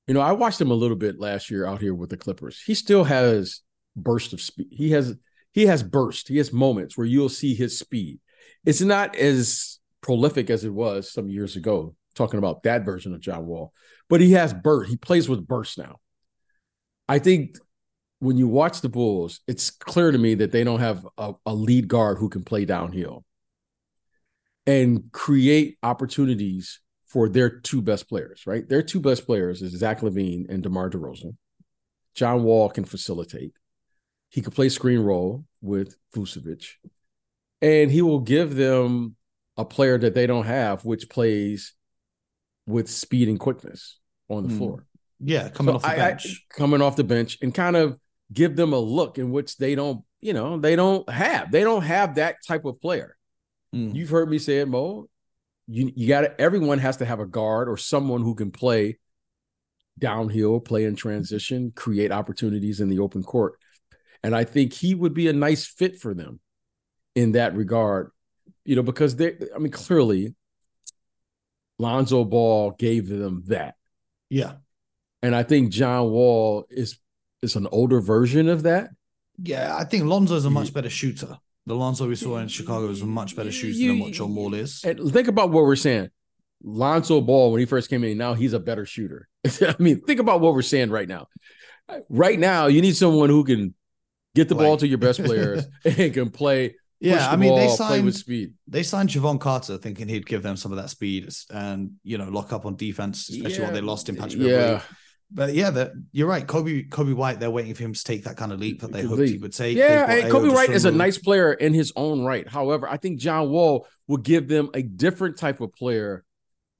you 0.07 0.14
know, 0.14 0.21
I 0.21 0.33
watched 0.33 0.61
him 0.61 0.73
a 0.73 0.75
little 0.75 0.97
bit 0.97 1.21
last 1.21 1.52
year 1.52 1.64
out 1.64 1.81
here 1.81 1.95
with 1.95 2.11
the 2.11 2.17
Clippers. 2.17 2.61
He 2.61 2.75
still 2.75 3.05
has 3.05 3.61
burst 3.95 4.33
of 4.33 4.40
speed. 4.40 4.67
He 4.73 4.90
has 4.90 5.14
he 5.52 5.67
has 5.67 5.85
burst. 5.85 6.26
He 6.26 6.38
has 6.38 6.52
moments 6.52 6.99
where 6.99 7.07
you'll 7.07 7.29
see 7.29 7.55
his 7.55 7.79
speed. 7.79 8.19
It's 8.64 8.81
not 8.81 9.14
as 9.14 9.79
prolific 10.00 10.50
as 10.50 10.64
it 10.64 10.73
was 10.73 11.12
some 11.12 11.29
years 11.29 11.55
ago, 11.55 11.95
talking 12.17 12.38
about 12.38 12.64
that 12.64 12.85
version 12.85 13.14
of 13.14 13.21
John 13.21 13.47
Wall, 13.47 13.73
but 14.09 14.21
he 14.21 14.33
has 14.33 14.52
burst. 14.52 14.90
He 14.90 14.97
plays 14.97 15.29
with 15.29 15.47
burst 15.47 15.79
now. 15.79 16.00
I 17.09 17.21
think 17.21 17.57
when 18.19 18.37
you 18.37 18.49
watch 18.49 18.81
the 18.81 18.88
Bulls, 18.88 19.40
it's 19.47 19.71
clear 19.71 20.11
to 20.11 20.19
me 20.19 20.35
that 20.35 20.52
they 20.52 20.64
don't 20.64 20.81
have 20.81 21.07
a, 21.19 21.35
a 21.47 21.55
lead 21.55 21.87
guard 21.88 22.19
who 22.19 22.29
can 22.29 22.43
play 22.43 22.64
downhill 22.64 23.25
and 24.71 25.11
create 25.11 25.79
opportunities 25.83 26.81
for 27.09 27.29
their 27.29 27.50
two 27.50 27.83
best 27.83 28.09
players, 28.09 28.47
right? 28.47 28.69
Their 28.69 28.83
two 28.83 29.00
best 29.00 29.27
players 29.27 29.62
is 29.62 29.73
Zach 29.73 30.00
LaVine 30.00 30.49
and 30.49 30.62
DeMar 30.62 30.91
DeRozan. 30.91 31.35
John 32.15 32.45
Wall 32.45 32.71
can 32.71 32.85
facilitate. 32.85 33.53
He 34.29 34.43
could 34.43 34.55
play 34.55 34.69
screen 34.69 35.00
roll 35.00 35.45
with 35.61 35.97
Vucevic. 36.15 36.67
And 37.61 37.91
he 37.91 38.00
will 38.00 38.21
give 38.21 38.55
them 38.55 39.17
a 39.57 39.65
player 39.65 39.99
that 39.99 40.15
they 40.15 40.29
don't 40.29 40.47
have, 40.47 40.85
which 40.85 41.11
plays 41.11 41.75
with 42.65 42.89
speed 42.89 43.29
and 43.29 43.41
quickness 43.41 43.99
on 44.29 44.47
the 44.47 44.55
mm. 44.55 44.59
floor. 44.59 44.87
Yeah, 45.19 45.49
coming 45.49 45.73
so 45.73 45.77
off 45.77 45.83
the 45.83 45.97
bench. 45.97 46.47
I, 46.53 46.55
coming 46.57 46.81
off 46.81 46.95
the 46.95 47.05
bench 47.05 47.39
and 47.43 47.53
kind 47.53 47.75
of 47.75 47.99
give 48.33 48.55
them 48.55 48.73
a 48.73 48.79
look 48.79 49.19
in 49.19 49.33
which 49.33 49.57
they 49.57 49.75
don't, 49.75 50.05
you 50.21 50.33
know, 50.33 50.61
they 50.61 50.77
don't 50.77 51.11
have. 51.11 51.50
They 51.50 51.65
don't 51.65 51.83
have 51.83 52.15
that 52.15 52.37
type 52.47 52.65
of 52.65 52.81
player. 52.81 53.17
Mm. 53.75 53.95
You've 53.95 54.11
heard 54.11 54.31
me 54.31 54.39
say 54.39 54.59
it, 54.59 54.69
Mo. 54.69 55.09
You 55.67 55.93
you 55.95 56.09
got 56.09 56.25
everyone 56.41 56.79
has 56.79 56.97
to 56.99 57.05
have 57.05 57.21
a 57.21 57.27
guard 57.27 57.69
or 57.69 57.77
someone 57.77 58.23
who 58.23 58.35
can 58.35 58.50
play 58.50 58.99
downhill, 59.99 60.61
play 60.61 60.85
in 60.85 60.97
transition, 60.97 61.73
create 61.75 62.11
opportunities 62.11 62.81
in 62.81 62.89
the 62.89 62.99
open 62.99 63.23
court. 63.23 63.55
And 64.23 64.35
I 64.35 64.45
think 64.45 64.73
he 64.73 64.95
would 64.95 65.15
be 65.15 65.29
a 65.29 65.33
nice 65.33 65.67
fit 65.67 66.00
for 66.00 66.15
them 66.15 66.41
in 67.15 67.33
that 67.33 67.55
regard, 67.55 68.11
you 68.65 68.77
know, 68.77 68.83
because 68.83 69.17
they 69.17 69.37
I 69.55 69.59
mean 69.59 69.73
clearly 69.73 70.35
Lonzo 71.79 72.25
Ball 72.25 72.73
gave 72.73 73.09
them 73.09 73.45
that. 73.47 73.77
Yeah. 74.29 74.55
And 75.23 75.35
I 75.35 75.43
think 75.43 75.71
John 75.71 76.11
Wall 76.11 76.67
is 76.69 76.99
is 77.43 77.57
an 77.57 77.67
older 77.71 78.00
version 78.00 78.49
of 78.49 78.65
that. 78.65 78.91
Yeah, 79.43 79.75
I 79.77 79.85
think 79.85 80.05
Lonzo 80.05 80.37
is 80.37 80.45
a 80.45 80.50
much 80.50 80.75
better 80.75 80.91
shooter. 80.91 81.39
The 81.67 81.75
Lonzo 81.75 82.09
we 82.09 82.17
saw 82.17 82.38
in 82.38 82.49
Chicago 82.49 82.88
is 82.88 83.02
a 83.02 83.07
much 83.07 83.37
better 83.37 83.52
shooter 83.52 83.79
you, 83.79 83.88
than 83.88 84.00
what 84.00 84.12
John 84.12 84.35
Wall 84.35 84.55
is. 84.55 84.83
And 84.85 85.12
think 85.12 85.29
about 85.29 85.50
what 85.50 85.64
we're 85.64 85.76
saying. 85.76 86.11
Lonzo 86.62 87.21
Ball, 87.21 87.52
when 87.52 87.61
he 87.61 87.67
first 87.67 87.88
came 87.88 88.05
in, 88.05 88.19
now 88.19 88.35
he's 88.35 88.52
a 88.52 88.61
better 88.61 88.85
shooter. 88.85 89.29
I 89.61 89.76
mean, 89.79 90.00
think 90.00 90.21
about 90.21 90.40
what 90.40 90.55
we're 90.55 90.62
saying 90.62 90.90
right 90.90 91.09
now. 91.09 91.29
Right 92.09 92.38
now, 92.38 92.67
you 92.67 92.83
need 92.83 92.97
someone 92.97 93.31
who 93.31 93.45
can 93.45 93.75
get 94.35 94.49
the 94.49 94.55
ball 94.55 94.76
to 94.76 94.87
your 94.87 94.99
best 94.99 95.23
players 95.25 95.64
and 95.85 96.14
can 96.14 96.31
play. 96.31 96.76
Yeah, 97.00 97.31
I 97.31 97.37
mean, 97.37 97.50
ball, 97.50 97.59
they 97.59 97.69
signed 97.69 98.05
with 98.05 98.17
speed. 98.17 98.55
They 98.69 98.83
signed 98.83 99.09
Jevon 99.09 99.40
Carter 99.40 99.79
thinking 99.79 100.07
he'd 100.07 100.26
give 100.26 100.43
them 100.43 100.57
some 100.57 100.71
of 100.71 100.76
that 100.76 100.90
speed 100.90 101.29
and 101.49 101.93
you 102.02 102.19
know 102.19 102.29
lock 102.29 102.52
up 102.52 102.67
on 102.67 102.76
defense, 102.76 103.31
especially 103.31 103.61
yeah. 103.61 103.64
what 103.64 103.75
they 103.75 103.81
lost 103.81 104.11
in 104.11 104.17
Patrick. 104.17 104.43
Yeah, 104.43 104.83
but 105.33 105.55
yeah, 105.55 105.71
that 105.71 105.93
you're 106.13 106.29
right. 106.29 106.47
Coby 106.47 106.89
Coby 106.89 107.15
White, 107.15 107.41
they're 107.41 107.51
waiting 107.51 107.75
for 107.75 107.83
him 107.83 107.95
to 107.95 108.05
take 108.05 108.25
that 108.25 108.37
kind 108.37 108.53
of 108.53 108.61
leap 108.61 108.81
that 108.81 108.93
they 108.93 109.03
hoped 109.03 109.23
he 109.23 109.39
would 109.39 109.53
take. 109.53 109.77
Yeah, 109.77 110.29
Coby 110.29 110.53
White 110.53 110.71
is 110.71 110.85
a 110.85 110.91
nice 110.91 111.19
player 111.19 111.53
in 111.53 111.73
his 111.73 111.93
own 111.97 112.25
right. 112.25 112.49
However, 112.49 112.89
I 112.89 112.97
think 112.97 113.21
John 113.21 113.51
Wall 113.51 113.87
will 114.09 114.17
give 114.17 114.49
them 114.49 114.71
a 114.75 114.83
different 114.83 115.37
type 115.37 115.61
of 115.61 115.73
player 115.75 116.25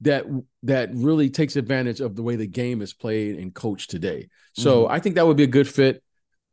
that 0.01 0.25
that 0.63 0.89
really 0.93 1.29
takes 1.29 1.55
advantage 1.55 2.01
of 2.01 2.15
the 2.15 2.23
way 2.23 2.35
the 2.35 2.47
game 2.47 2.81
is 2.81 2.93
played 2.93 3.37
and 3.37 3.53
coached 3.53 3.89
today. 3.89 4.29
So 4.53 4.83
mm-hmm. 4.83 4.93
I 4.93 4.99
think 4.99 5.15
that 5.15 5.25
would 5.25 5.37
be 5.37 5.43
a 5.43 5.47
good 5.47 5.67
fit. 5.67 6.03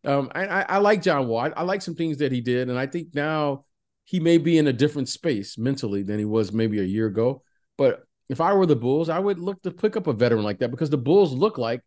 Um, 0.04 0.30
I, 0.34 0.46
I, 0.46 0.60
I 0.62 0.78
like 0.78 1.02
John 1.02 1.26
Wall. 1.26 1.40
I, 1.40 1.48
I 1.48 1.62
like 1.62 1.82
some 1.82 1.94
things 1.94 2.18
that 2.18 2.30
he 2.30 2.40
did, 2.40 2.68
and 2.68 2.78
I 2.78 2.86
think 2.86 3.14
now 3.14 3.64
he 4.04 4.20
may 4.20 4.38
be 4.38 4.56
in 4.56 4.66
a 4.68 4.72
different 4.72 5.08
space 5.08 5.58
mentally 5.58 6.02
than 6.02 6.18
he 6.18 6.24
was 6.24 6.52
maybe 6.52 6.78
a 6.78 6.84
year 6.84 7.06
ago. 7.06 7.42
But 7.76 8.04
if 8.28 8.40
I 8.40 8.52
were 8.52 8.66
the 8.66 8.76
Bulls, 8.76 9.08
I 9.08 9.18
would 9.18 9.38
look 9.38 9.62
to 9.62 9.70
pick 9.70 9.96
up 9.96 10.06
a 10.06 10.12
veteran 10.12 10.44
like 10.44 10.58
that 10.58 10.70
because 10.70 10.90
the 10.90 10.98
Bulls 10.98 11.32
look 11.32 11.58
like 11.58 11.80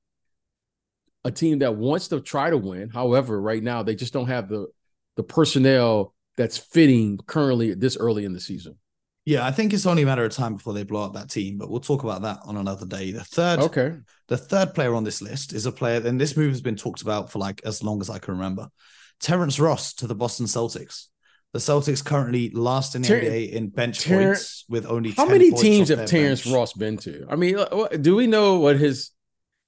a 1.23 1.31
team 1.31 1.59
that 1.59 1.75
wants 1.75 2.07
to 2.09 2.19
try 2.19 2.49
to 2.49 2.57
win. 2.57 2.89
However, 2.89 3.39
right 3.39 3.61
now 3.61 3.83
they 3.83 3.95
just 3.95 4.13
don't 4.13 4.27
have 4.27 4.49
the 4.49 4.67
the 5.17 5.23
personnel 5.23 6.13
that's 6.37 6.57
fitting 6.57 7.19
currently 7.27 7.73
this 7.73 7.97
early 7.97 8.25
in 8.25 8.33
the 8.33 8.39
season. 8.39 8.77
Yeah, 9.25 9.45
I 9.45 9.51
think 9.51 9.71
it's 9.73 9.85
only 9.85 10.01
a 10.01 10.05
matter 10.05 10.25
of 10.25 10.31
time 10.31 10.55
before 10.55 10.73
they 10.73 10.83
blow 10.83 11.03
up 11.03 11.13
that 11.13 11.29
team, 11.29 11.59
but 11.59 11.69
we'll 11.69 11.79
talk 11.79 12.03
about 12.03 12.23
that 12.23 12.39
on 12.43 12.57
another 12.57 12.87
day. 12.87 13.11
The 13.11 13.23
third 13.23 13.59
okay. 13.59 13.97
The 14.27 14.37
third 14.37 14.73
player 14.73 14.95
on 14.95 15.03
this 15.03 15.21
list 15.21 15.53
is 15.53 15.65
a 15.65 15.71
player, 15.71 16.05
and 16.05 16.19
this 16.19 16.35
move 16.35 16.51
has 16.51 16.61
been 16.61 16.75
talked 16.75 17.01
about 17.01 17.31
for 17.31 17.37
like 17.39 17.61
as 17.63 17.83
long 17.83 18.01
as 18.01 18.09
I 18.09 18.17
can 18.17 18.33
remember. 18.33 18.69
Terrence 19.19 19.59
Ross 19.59 19.93
to 19.95 20.07
the 20.07 20.15
Boston 20.15 20.47
Celtics. 20.47 21.07
The 21.53 21.59
Celtics 21.59 22.03
currently 22.03 22.49
last 22.51 22.95
in 22.95 23.01
the 23.01 23.09
Ter- 23.09 23.21
NBA 23.21 23.51
in 23.51 23.69
bench 23.69 23.99
Ter- 23.99 24.29
points 24.29 24.65
with 24.69 24.85
only 24.85 25.11
how 25.11 25.25
many 25.25 25.51
teams 25.51 25.89
have 25.89 26.05
Terrence 26.05 26.43
bench. 26.43 26.55
Ross 26.55 26.73
been 26.73 26.97
to? 26.99 27.27
I 27.29 27.35
mean, 27.35 27.57
uh, 27.59 27.63
uh, 27.63 27.87
do 27.89 28.15
we 28.15 28.25
know 28.25 28.59
what 28.59 28.77
his 28.77 29.11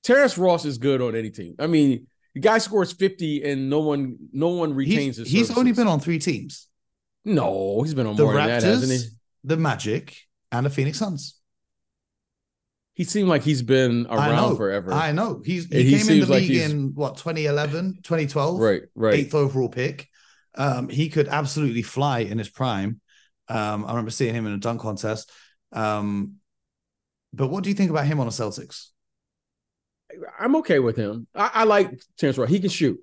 Terrence 0.04 0.38
Ross 0.38 0.66
is 0.66 0.78
good 0.78 1.02
on 1.02 1.16
any 1.16 1.30
team? 1.30 1.56
I 1.60 1.68
mean, 1.68 2.08
the 2.34 2.40
guy 2.40 2.58
scores 2.58 2.92
fifty 2.92 3.44
and 3.44 3.70
no 3.70 3.80
one, 3.80 4.18
no 4.32 4.50
one 4.50 4.74
retains 4.74 5.18
he's, 5.18 5.30
his. 5.32 5.32
He's 5.50 5.58
only 5.58 5.72
been 5.72 5.88
on 5.88 6.00
three 6.00 6.20
teams. 6.20 6.68
No, 7.26 7.82
he's 7.84 7.94
been 7.94 8.08
on 8.08 8.16
the 8.16 8.24
more 8.24 8.34
Raptors, 8.34 8.38
than 8.38 8.48
that, 8.50 8.64
hasn't 8.64 8.92
he? 8.92 9.08
The 9.46 9.58
Magic 9.58 10.16
and 10.52 10.66
the 10.66 10.70
Phoenix 10.70 11.00
Suns. 11.00 11.40
He 12.96 13.06
seemed 13.06 13.28
like 13.28 13.42
he's 13.42 13.64
been 13.64 14.06
around 14.08 14.58
forever. 14.58 14.94
I 14.94 15.14
know. 15.14 15.42
He's 15.44 15.66
he, 15.66 15.84
he 15.84 15.98
came 15.98 16.10
in 16.10 16.20
the 16.20 16.34
league 16.34 16.50
like 16.50 16.72
in 16.72 16.94
what 16.94 17.18
2011, 17.18 18.00
2012. 18.04 18.60
Right, 18.60 18.82
right. 18.94 19.14
Eighth 19.16 19.34
overall 19.34 19.70
pick. 19.70 20.10
Um, 20.56 20.90
he 20.90 21.10
could 21.10 21.28
absolutely 21.28 21.82
fly 21.82 22.20
in 22.20 22.38
his 22.38 22.50
prime. 22.50 23.02
Um, 23.48 23.86
I 23.86 23.90
remember 23.90 24.12
seeing 24.12 24.36
him 24.36 24.46
in 24.46 24.54
a 24.54 24.58
dunk 24.58 24.82
contest. 24.82 25.32
Um, 25.72 26.36
but 27.34 27.48
what 27.48 27.64
do 27.64 27.70
you 27.72 27.76
think 27.76 27.90
about 27.90 28.06
him 28.06 28.20
on 28.20 28.28
the 28.28 28.32
Celtics? 28.32 28.90
I'm 30.40 30.56
okay 30.58 30.80
with 30.80 30.96
him. 30.96 31.28
I, 31.36 31.52
I 31.54 31.64
like 31.64 32.02
Terrence 32.18 32.38
Ross. 32.38 32.50
He 32.50 32.60
can 32.60 32.70
shoot. 32.70 33.00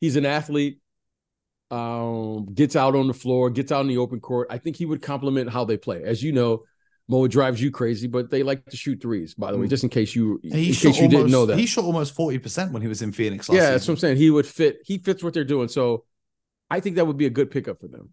He's 0.00 0.16
an 0.16 0.26
athlete. 0.26 0.80
Um, 1.70 2.46
gets 2.54 2.76
out 2.76 2.94
on 2.94 3.08
the 3.08 3.14
floor, 3.14 3.50
gets 3.50 3.72
out 3.72 3.80
in 3.80 3.88
the 3.88 3.98
open 3.98 4.20
court. 4.20 4.48
I 4.50 4.58
think 4.58 4.76
he 4.76 4.86
would 4.86 5.02
complement 5.02 5.50
how 5.50 5.64
they 5.64 5.76
play. 5.76 6.04
As 6.04 6.22
you 6.22 6.32
know, 6.32 6.62
Mo 7.08 7.26
drives 7.26 7.60
you 7.60 7.70
crazy, 7.70 8.06
but 8.06 8.30
they 8.30 8.42
like 8.42 8.64
to 8.66 8.76
shoot 8.76 9.00
threes. 9.00 9.34
By 9.34 9.50
the 9.50 9.58
way, 9.58 9.66
mm. 9.66 9.70
just 9.70 9.82
in 9.82 9.90
case 9.90 10.14
you 10.14 10.40
in 10.44 10.50
case 10.50 10.84
you 10.84 10.90
almost, 10.90 11.10
didn't 11.10 11.30
know 11.30 11.46
that, 11.46 11.58
he 11.58 11.66
shot 11.66 11.84
almost 11.84 12.14
forty 12.14 12.38
percent 12.38 12.72
when 12.72 12.80
he 12.80 12.88
was 12.88 13.02
in 13.02 13.12
Phoenix. 13.12 13.48
yeah, 13.48 13.54
season. 13.54 13.72
that's 13.72 13.88
what 13.88 13.94
I'm 13.94 13.98
saying. 13.98 14.16
He 14.18 14.30
would 14.30 14.46
fit. 14.46 14.78
He 14.84 14.98
fits 14.98 15.22
what 15.22 15.34
they're 15.34 15.44
doing. 15.44 15.68
So 15.68 16.04
I 16.70 16.80
think 16.80 16.96
that 16.96 17.06
would 17.06 17.18
be 17.18 17.26
a 17.26 17.30
good 17.30 17.50
pickup 17.50 17.80
for 17.80 17.88
them. 17.88 18.10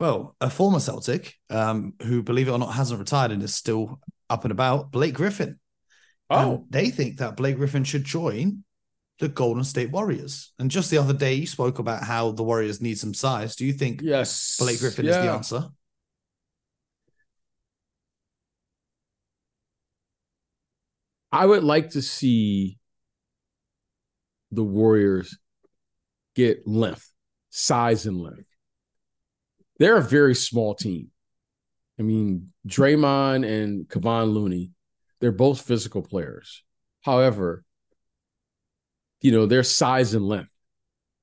Well, 0.00 0.36
a 0.40 0.50
former 0.50 0.78
Celtic, 0.78 1.36
um, 1.50 1.94
who 2.02 2.22
believe 2.22 2.48
it 2.48 2.52
or 2.52 2.58
not 2.58 2.74
hasn't 2.74 3.00
retired 3.00 3.32
and 3.32 3.42
is 3.42 3.54
still 3.54 4.00
up 4.30 4.44
and 4.44 4.52
about, 4.52 4.92
Blake 4.92 5.14
Griffin. 5.14 5.58
Oh, 6.30 6.38
and 6.38 6.64
they 6.70 6.90
think 6.90 7.18
that 7.18 7.36
Blake 7.36 7.56
Griffin 7.56 7.84
should 7.84 8.04
join 8.04 8.64
the 9.18 9.28
Golden 9.28 9.64
State 9.64 9.90
Warriors. 9.90 10.52
And 10.58 10.70
just 10.70 10.90
the 10.90 10.98
other 10.98 11.14
day, 11.14 11.34
you 11.34 11.46
spoke 11.46 11.78
about 11.78 12.04
how 12.04 12.30
the 12.30 12.44
Warriors 12.44 12.80
need 12.80 12.98
some 12.98 13.14
size. 13.14 13.56
Do 13.56 13.64
you 13.64 13.72
think 13.72 14.00
yes, 14.02 14.56
Blake 14.58 14.78
Griffin 14.78 15.06
yeah. 15.06 15.10
is 15.10 15.16
the 15.16 15.32
answer? 15.32 15.68
I 21.30 21.44
would 21.44 21.64
like 21.64 21.90
to 21.90 22.02
see 22.02 22.78
the 24.50 24.64
Warriors 24.64 25.36
get 26.34 26.66
length, 26.66 27.12
size, 27.50 28.06
and 28.06 28.18
length. 28.20 28.48
They're 29.78 29.98
a 29.98 30.02
very 30.02 30.34
small 30.34 30.74
team. 30.74 31.10
I 31.98 32.02
mean, 32.02 32.52
Draymond 32.66 33.46
and 33.46 33.88
Kevon 33.88 34.32
Looney, 34.32 34.70
they're 35.20 35.32
both 35.32 35.60
physical 35.60 36.02
players. 36.02 36.62
However, 37.02 37.64
you 39.20 39.32
know, 39.32 39.46
their 39.46 39.62
size 39.62 40.14
and 40.14 40.26
length. 40.26 40.50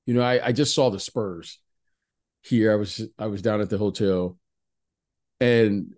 You 0.04 0.14
know, 0.14 0.22
I, 0.22 0.48
I 0.48 0.52
just 0.52 0.74
saw 0.74 0.90
the 0.90 1.00
Spurs 1.00 1.58
here. 2.42 2.72
I 2.72 2.76
was 2.76 3.06
I 3.18 3.26
was 3.26 3.42
down 3.42 3.60
at 3.60 3.70
the 3.70 3.78
hotel. 3.78 4.38
And 5.40 5.94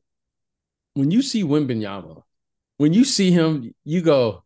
when 0.95 1.11
you 1.11 1.23
see 1.23 1.45
Wembanyama, 1.45 2.23
when 2.79 2.93
you 2.93 3.05
see 3.05 3.31
him, 3.31 3.75
you 3.85 4.01
go, 4.01 4.45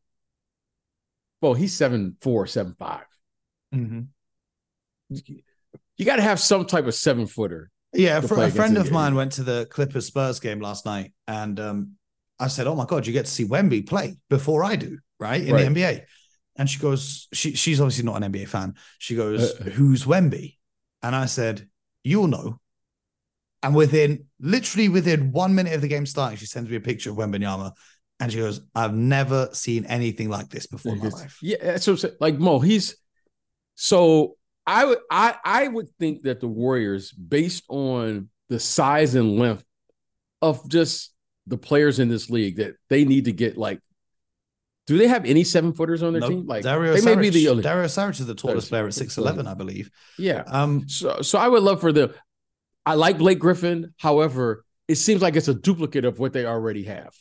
well, 1.41 1.55
he's 1.55 1.77
seven 1.77 2.17
four, 2.21 2.47
seven 2.47 2.75
five. 2.79 3.05
Mm-hmm. 3.75 4.01
You, 5.97 6.05
got 6.05 6.17
to 6.17 6.23
have 6.23 6.41
some 6.41 6.67
type 6.67 6.87
of 6.87 6.95
seven 6.95 7.27
footer. 7.27 7.71
Yeah, 7.93 8.17
a, 8.17 8.25
a 8.25 8.51
friend 8.51 8.79
of 8.79 8.91
mine 8.91 9.15
went 9.15 9.33
to 9.33 9.43
the 9.43 9.67
Clippers 9.67 10.07
Spurs 10.07 10.41
game 10.41 10.61
last 10.61 10.87
night, 10.87 11.13
and 11.29 11.61
um, 11.61 11.93
I 12.39 12.49
said, 12.49 12.67
"Oh 12.67 12.75
my 12.75 12.87
god, 12.87 13.07
you 13.07 13.13
get 13.13 13.27
to 13.27 13.31
see 13.31 13.45
Wemby 13.45 13.87
play 13.87 14.17
before 14.29 14.65
I 14.65 14.77
do, 14.77 14.99
right 15.19 15.41
in 15.41 15.55
right. 15.55 15.73
the 15.73 15.81
NBA." 15.81 16.05
And 16.57 16.69
she 16.69 16.79
goes, 16.79 17.29
she, 17.33 17.55
she's 17.55 17.81
obviously 17.81 18.05
not 18.05 18.23
an 18.23 18.31
NBA 18.31 18.47
fan. 18.47 18.75
She 18.99 19.17
goes, 19.17 19.59
uh, 19.61 19.65
"Who's 19.65 20.05
Wemby?" 20.05 20.57
And 21.03 21.15
I 21.15 21.27
said, 21.27 21.69
"You'll 22.05 22.29
know." 22.29 22.61
And 23.63 23.75
within 23.75 24.27
literally 24.41 24.89
within 24.89 25.33
one 25.33 25.55
minute 25.55 25.75
of 25.75 25.83
the 25.83 25.89
game 25.89 26.05
starting, 26.05 26.37
she 26.37 26.47
sends 26.47 26.69
me 26.69 26.77
a 26.77 26.81
picture 26.81 27.11
of 27.11 27.17
Wembanyama, 27.17 27.73
and 28.19 28.33
she 28.33 28.39
goes, 28.39 28.61
"I've 28.75 28.95
never 28.95 29.49
seen 29.53 29.85
anything 29.87 30.29
like 30.29 30.49
this 30.49 30.67
before 30.67 30.93
in 30.93 30.99
my 30.99 31.09
life." 31.09 31.39
Yeah, 31.43 31.77
so 31.77 31.97
like 32.21 32.39
Mo, 32.39 32.59
he's 32.59 32.97
so 33.77 34.37
I 34.67 34.85
would 34.85 34.99
I 35.11 35.37
I 35.45 35.69
would 35.69 35.89
think 35.99 36.23
that 36.23 36.41
the 36.41 36.49
Warriors, 36.49 37.13
based 37.13 37.65
on 37.69 38.29
the 38.49 38.61
size 38.61 39.15
and 39.15 39.39
length 39.39 39.65
of 40.41 40.69
just 40.69 41.12
the 41.47 41.59
players 41.59 41.99
in 41.99 42.09
this 42.09 42.31
league, 42.31 42.57
that 42.57 42.75
they 42.89 43.05
need 43.05 43.27
to 43.27 43.33
get 43.33 43.57
like. 43.57 43.81
Do 44.87 44.99
they 44.99 45.07
have 45.07 45.25
any 45.25 45.45
seven 45.45 45.73
footers 45.73 46.03
on 46.03 46.13
their 46.13 46.21
nope. 46.21 46.31
team? 46.31 46.47
Like 46.47 46.65
Dario 46.65 46.93
they 46.93 47.01
Saric, 47.01 47.17
may 47.17 47.23
be 47.23 47.31
the 47.31 47.49
only 47.49 47.63
Dario 47.63 47.87
Saric 47.87 48.19
is 48.19 48.27
the 48.27 48.35
tallest 48.35 48.69
player 48.69 48.87
at 48.87 48.95
six 48.95 49.17
eleven, 49.17 49.47
I 49.47 49.55
believe. 49.55 49.91
Yeah. 50.19 50.43
Um. 50.47 50.89
So 50.89 51.23
so 51.23 51.39
I 51.39 51.49
would 51.49 51.63
love 51.63 51.81
for 51.81 51.93
the. 51.93 52.15
I 52.85 52.95
like 52.95 53.19
Blake 53.19 53.39
Griffin. 53.39 53.95
However, 53.99 54.65
it 54.89 54.97
seems 54.97 55.23
like 55.23 55.37
it's 55.37 55.49
a 55.49 55.55
duplicate 55.55 56.05
of 56.05 56.19
what 56.19 56.33
they 56.33 56.47
already 56.47 56.85
have. 56.85 57.15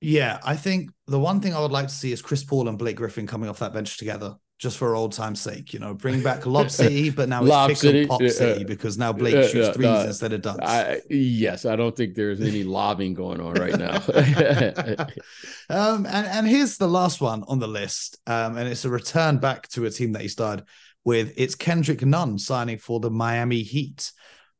Yeah, 0.00 0.38
I 0.44 0.56
think 0.56 0.90
the 1.06 1.20
one 1.20 1.40
thing 1.40 1.54
I 1.54 1.60
would 1.60 1.70
like 1.70 1.86
to 1.86 1.94
see 1.94 2.12
is 2.12 2.20
Chris 2.20 2.42
Paul 2.42 2.68
and 2.68 2.76
Blake 2.76 2.96
Griffin 2.96 3.26
coming 3.26 3.48
off 3.48 3.60
that 3.60 3.72
bench 3.72 3.96
together 3.96 4.34
just 4.58 4.78
for 4.78 4.94
old 4.94 5.12
time's 5.12 5.40
sake. 5.40 5.72
You 5.72 5.80
know, 5.80 5.94
bring 5.94 6.22
back 6.22 6.46
Lob 6.46 6.70
City, 6.70 7.10
but 7.10 7.28
now 7.28 7.42
Lob 7.42 7.70
it's 7.70 7.80
City. 7.80 8.06
Pop 8.06 8.22
City 8.22 8.64
because 8.64 8.96
now 8.96 9.12
Blake 9.12 9.34
uh, 9.34 9.48
shoots 9.48 9.76
threes 9.76 9.86
uh, 9.86 10.04
instead 10.08 10.32
of 10.32 10.42
dunks. 10.42 10.62
I, 10.62 11.00
yes, 11.10 11.64
I 11.64 11.76
don't 11.76 11.96
think 11.96 12.14
there's 12.14 12.40
any 12.40 12.62
lobbing 12.64 13.14
going 13.14 13.40
on 13.40 13.54
right 13.54 13.78
now. 13.78 13.96
um, 15.70 16.06
and, 16.06 16.26
and 16.26 16.46
here's 16.46 16.78
the 16.78 16.88
last 16.88 17.20
one 17.20 17.44
on 17.48 17.58
the 17.58 17.68
list, 17.68 18.18
um, 18.26 18.56
and 18.56 18.68
it's 18.68 18.84
a 18.84 18.90
return 18.90 19.38
back 19.38 19.68
to 19.68 19.86
a 19.86 19.90
team 19.90 20.12
that 20.12 20.22
he 20.22 20.28
started 20.28 20.64
with. 21.04 21.32
It's 21.36 21.54
Kendrick 21.54 22.02
Nunn 22.02 22.38
signing 22.38 22.78
for 22.78 23.00
the 23.00 23.10
Miami 23.10 23.62
Heat. 23.62 24.12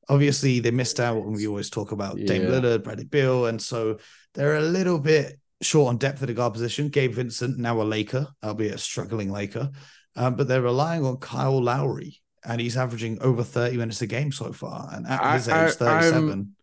Obviously, 0.08 0.60
they 0.60 0.70
missed 0.70 1.00
out 1.00 1.24
when 1.24 1.32
we 1.32 1.46
always 1.46 1.70
talk 1.70 1.92
about 1.92 2.18
yeah. 2.18 2.26
Dame 2.26 2.42
Lillard, 2.42 2.84
Bradley 2.84 3.04
Beal, 3.04 3.46
and 3.46 3.62
so 3.62 3.98
they're 4.34 4.56
a 4.56 4.60
little 4.60 4.98
bit 4.98 5.38
short 5.64 5.88
on 5.88 5.98
depth 5.98 6.22
at 6.22 6.28
the 6.28 6.34
guard 6.34 6.52
position. 6.52 6.88
Gabe 6.88 7.12
Vincent, 7.12 7.58
now 7.58 7.80
a 7.80 7.84
Laker, 7.84 8.28
albeit 8.42 8.74
a 8.74 8.78
struggling 8.78 9.30
Laker, 9.30 9.70
um, 10.16 10.36
but 10.36 10.48
they're 10.48 10.62
relying 10.62 11.04
on 11.04 11.16
Kyle 11.18 11.62
Lowry, 11.62 12.20
and 12.44 12.60
he's 12.60 12.76
averaging 12.76 13.20
over 13.20 13.42
30 13.42 13.76
minutes 13.76 14.02
a 14.02 14.06
game 14.06 14.32
so 14.32 14.52
far. 14.52 14.90
And 14.92 15.06
at 15.06 15.34
his 15.34 15.48
I, 15.48 15.66
age, 15.66 15.74
37. 15.74 16.54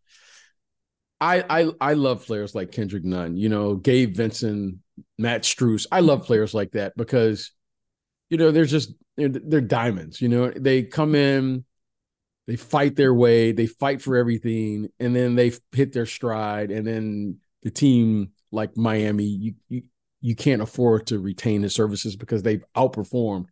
I, 1.20 1.44
I 1.50 1.72
I 1.80 1.94
love 1.94 2.26
players 2.26 2.56
like 2.56 2.72
Kendrick 2.72 3.04
Nunn, 3.04 3.38
you 3.38 3.48
know, 3.48 3.76
Gabe 3.76 4.16
Vincent, 4.16 4.78
Max 5.20 5.54
Strus. 5.54 5.86
I 5.92 6.00
love 6.00 6.26
players 6.26 6.54
like 6.54 6.72
that 6.72 6.94
because, 6.98 7.52
you 8.30 8.38
know, 8.38 8.50
they're 8.50 8.66
just 8.66 8.94
they're, 9.18 9.30
they're 9.30 9.62
diamonds. 9.62 10.20
You 10.20 10.30
know, 10.30 10.50
they 10.50 10.82
come 10.82 11.14
in, 11.14 11.64
they 12.48 12.56
fight 12.56 12.96
their 12.96 13.14
way, 13.14 13.52
they 13.52 13.68
fight 13.68 14.02
for 14.02 14.18
everything, 14.18 14.90
and 15.00 15.16
then 15.16 15.36
they 15.36 15.52
hit 15.72 15.94
their 15.94 16.08
stride, 16.08 16.72
and 16.72 16.88
then 16.88 17.38
the 17.62 17.70
team 17.70 18.32
like 18.52 18.78
Miami, 18.78 19.26
you 19.26 19.54
you 19.70 19.84
you 20.22 20.36
can't 20.36 20.62
afford 20.62 21.08
to 21.08 21.20
retain 21.20 21.64
his 21.64 21.74
services 21.74 22.16
because 22.16 22.44
they've 22.44 22.64
outperformed 22.76 23.46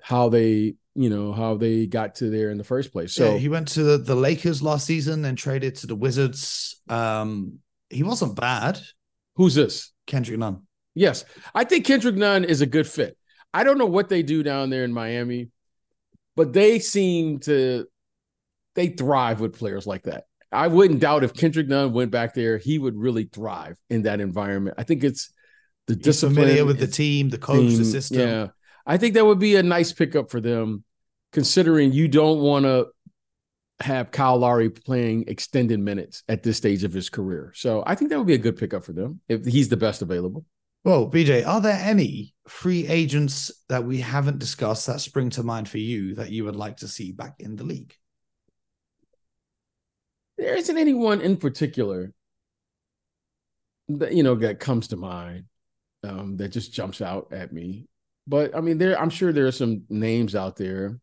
how 0.00 0.28
they 0.28 0.74
you 0.94 1.10
know 1.10 1.32
how 1.32 1.56
they 1.56 1.86
got 1.86 2.16
to 2.16 2.30
there 2.30 2.50
in 2.50 2.58
the 2.58 2.64
first 2.64 2.92
place. 2.92 3.14
So 3.14 3.32
yeah, 3.32 3.38
he 3.38 3.48
went 3.48 3.68
to 3.68 3.82
the, 3.82 3.98
the 3.98 4.14
Lakers 4.14 4.62
last 4.62 4.86
season 4.86 5.24
and 5.24 5.36
traded 5.36 5.76
to 5.76 5.86
the 5.86 5.94
Wizards. 5.94 6.80
Um, 6.88 7.58
he 7.90 8.02
wasn't 8.02 8.36
bad. 8.36 8.80
Who's 9.36 9.54
this? 9.54 9.92
Kendrick 10.06 10.38
Nunn. 10.38 10.62
Yes, 10.94 11.24
I 11.54 11.64
think 11.64 11.86
Kendrick 11.86 12.16
Nunn 12.16 12.44
is 12.44 12.60
a 12.60 12.66
good 12.66 12.86
fit. 12.86 13.16
I 13.54 13.64
don't 13.64 13.78
know 13.78 13.86
what 13.86 14.08
they 14.08 14.22
do 14.22 14.42
down 14.42 14.70
there 14.70 14.84
in 14.84 14.92
Miami, 14.92 15.50
but 16.36 16.52
they 16.52 16.78
seem 16.78 17.38
to 17.40 17.86
they 18.74 18.88
thrive 18.88 19.40
with 19.40 19.58
players 19.58 19.86
like 19.86 20.04
that. 20.04 20.24
I 20.50 20.68
wouldn't 20.68 21.00
doubt 21.00 21.24
if 21.24 21.34
Kendrick 21.34 21.68
Nunn 21.68 21.92
went 21.92 22.10
back 22.10 22.34
there, 22.34 22.58
he 22.58 22.78
would 22.78 22.96
really 22.96 23.24
thrive 23.24 23.76
in 23.90 24.02
that 24.02 24.20
environment. 24.20 24.76
I 24.78 24.82
think 24.82 25.04
it's 25.04 25.30
the 25.86 25.94
He's 25.94 26.02
discipline 26.02 26.34
familiar 26.36 26.64
with 26.64 26.78
the 26.78 26.86
team, 26.86 27.28
the 27.28 27.38
coach, 27.38 27.68
team, 27.68 27.78
the 27.78 27.84
system. 27.84 28.20
Yeah, 28.20 28.46
I 28.86 28.96
think 28.96 29.14
that 29.14 29.26
would 29.26 29.38
be 29.38 29.56
a 29.56 29.62
nice 29.62 29.92
pickup 29.92 30.30
for 30.30 30.40
them, 30.40 30.84
considering 31.32 31.92
you 31.92 32.08
don't 32.08 32.40
want 32.40 32.64
to 32.64 32.86
have 33.80 34.10
Kyle 34.10 34.38
Lowry 34.38 34.70
playing 34.70 35.24
extended 35.28 35.78
minutes 35.78 36.24
at 36.28 36.42
this 36.42 36.56
stage 36.56 36.82
of 36.82 36.92
his 36.92 37.10
career. 37.10 37.52
So 37.54 37.84
I 37.86 37.94
think 37.94 38.10
that 38.10 38.18
would 38.18 38.26
be 38.26 38.34
a 38.34 38.38
good 38.38 38.56
pickup 38.56 38.84
for 38.84 38.92
them 38.92 39.20
if 39.28 39.44
he's 39.44 39.68
the 39.68 39.76
best 39.76 40.02
available. 40.02 40.44
Well, 40.84 41.10
BJ, 41.10 41.46
are 41.46 41.60
there 41.60 41.78
any 41.80 42.34
free 42.46 42.86
agents 42.88 43.52
that 43.68 43.84
we 43.84 43.98
haven't 43.98 44.38
discussed 44.38 44.86
that 44.86 45.00
spring 45.00 45.30
to 45.30 45.42
mind 45.42 45.68
for 45.68 45.78
you 45.78 46.14
that 46.14 46.30
you 46.30 46.44
would 46.44 46.56
like 46.56 46.78
to 46.78 46.88
see 46.88 47.12
back 47.12 47.34
in 47.38 47.56
the 47.56 47.64
league? 47.64 47.94
There 50.38 50.54
isn't 50.54 50.78
anyone 50.78 51.20
in 51.20 51.36
particular 51.36 52.12
that 53.88 54.12
you 54.12 54.22
know 54.22 54.34
that 54.36 54.60
comes 54.60 54.88
to 54.88 54.96
mind 54.96 55.44
um, 56.04 56.36
that 56.36 56.48
just 56.48 56.72
jumps 56.72 57.00
out 57.00 57.32
at 57.32 57.52
me. 57.52 57.86
But 58.26 58.54
I 58.56 58.60
mean, 58.60 58.78
there 58.78 58.98
I'm 58.98 59.10
sure 59.10 59.32
there 59.32 59.46
are 59.46 59.52
some 59.52 59.82
names 59.88 60.34
out 60.34 60.56
there 60.56 60.98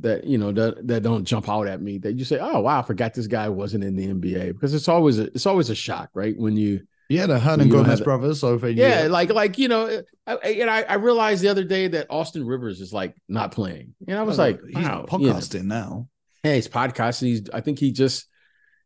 that 0.00 0.24
you 0.24 0.38
know 0.38 0.52
that 0.52 0.86
that 0.86 1.02
don't 1.02 1.24
jump 1.24 1.48
out 1.48 1.66
at 1.66 1.80
me 1.80 1.98
that 1.98 2.14
you 2.14 2.24
say, 2.24 2.38
oh 2.40 2.60
wow, 2.60 2.80
I 2.80 2.82
forgot 2.82 3.14
this 3.14 3.26
guy 3.26 3.48
wasn't 3.48 3.84
in 3.84 3.96
the 3.96 4.06
NBA 4.06 4.52
because 4.52 4.74
it's 4.74 4.88
always 4.88 5.18
a, 5.18 5.24
it's 5.24 5.46
always 5.46 5.70
a 5.70 5.74
shock, 5.74 6.10
right? 6.14 6.36
When 6.36 6.56
you 6.56 6.86
yeah, 7.08 7.26
the 7.26 7.38
Hernangomez 7.38 8.02
brothers 8.04 8.42
over 8.44 8.70
yeah, 8.70 9.08
like 9.10 9.30
like 9.30 9.58
you 9.58 9.68
know, 9.68 10.02
I, 10.26 10.34
and 10.34 10.70
I, 10.70 10.82
I 10.82 10.94
realized 10.94 11.42
the 11.42 11.48
other 11.48 11.64
day 11.64 11.88
that 11.88 12.06
Austin 12.08 12.46
Rivers 12.46 12.80
is 12.80 12.92
like 12.92 13.14
not 13.28 13.52
playing, 13.52 13.94
and 14.06 14.18
I 14.18 14.22
was 14.22 14.38
oh, 14.38 14.44
like, 14.44 14.60
he's 14.64 14.76
wow, 14.76 15.04
podcasting 15.08 15.54
you 15.54 15.62
know. 15.64 15.74
now. 15.74 16.08
Hey, 16.42 16.56
he's 16.56 16.68
podcasting. 16.68 17.26
He's 17.26 17.50
I 17.50 17.60
think 17.60 17.78
he 17.78 17.92
just 17.92 18.26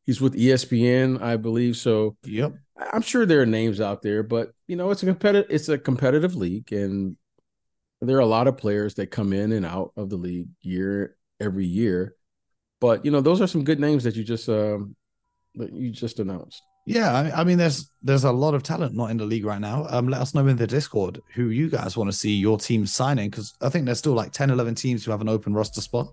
he's 0.04 0.20
with 0.20 0.34
ESPN, 0.34 1.20
I 1.22 1.36
believe. 1.36 1.76
So 1.76 2.16
yep. 2.24 2.52
I'm 2.92 3.02
sure 3.02 3.24
there 3.24 3.40
are 3.40 3.46
names 3.46 3.80
out 3.80 4.02
there, 4.02 4.22
but 4.22 4.52
you 4.66 4.76
know, 4.76 4.90
it's 4.90 5.02
a 5.02 5.06
competitive 5.06 5.50
it's 5.50 5.68
a 5.68 5.78
competitive 5.78 6.34
league 6.34 6.72
and 6.72 7.16
there 8.00 8.16
are 8.16 8.20
a 8.20 8.26
lot 8.26 8.46
of 8.46 8.58
players 8.58 8.94
that 8.94 9.10
come 9.10 9.32
in 9.32 9.52
and 9.52 9.64
out 9.64 9.92
of 9.96 10.10
the 10.10 10.16
league 10.16 10.48
year 10.60 11.16
every 11.40 11.66
year. 11.66 12.14
But 12.80 13.04
you 13.04 13.10
know, 13.10 13.20
those 13.22 13.40
are 13.40 13.46
some 13.46 13.64
good 13.64 13.80
names 13.80 14.04
that 14.04 14.16
you 14.16 14.24
just 14.24 14.48
um 14.48 14.94
that 15.54 15.72
you 15.72 15.90
just 15.90 16.18
announced. 16.18 16.62
Yeah, 16.84 17.10
I, 17.12 17.40
I 17.40 17.44
mean, 17.44 17.58
there's 17.58 17.90
there's 18.02 18.24
a 18.24 18.30
lot 18.32 18.54
of 18.54 18.62
talent 18.62 18.94
not 18.94 19.10
in 19.10 19.16
the 19.16 19.24
league 19.24 19.46
right 19.46 19.60
now. 19.60 19.86
Um, 19.88 20.08
let 20.08 20.20
us 20.20 20.34
know 20.34 20.46
in 20.46 20.56
the 20.56 20.66
Discord 20.66 21.20
who 21.34 21.48
you 21.48 21.68
guys 21.68 21.96
want 21.96 22.10
to 22.10 22.16
see 22.16 22.34
your 22.34 22.58
team 22.58 22.86
signing 22.86 23.30
because 23.30 23.54
I 23.60 23.70
think 23.70 23.86
there's 23.86 23.98
still 23.98 24.12
like 24.12 24.32
10, 24.32 24.50
11 24.50 24.76
teams 24.76 25.04
who 25.04 25.10
have 25.10 25.20
an 25.20 25.28
open 25.28 25.52
roster 25.52 25.80
spot. 25.80 26.12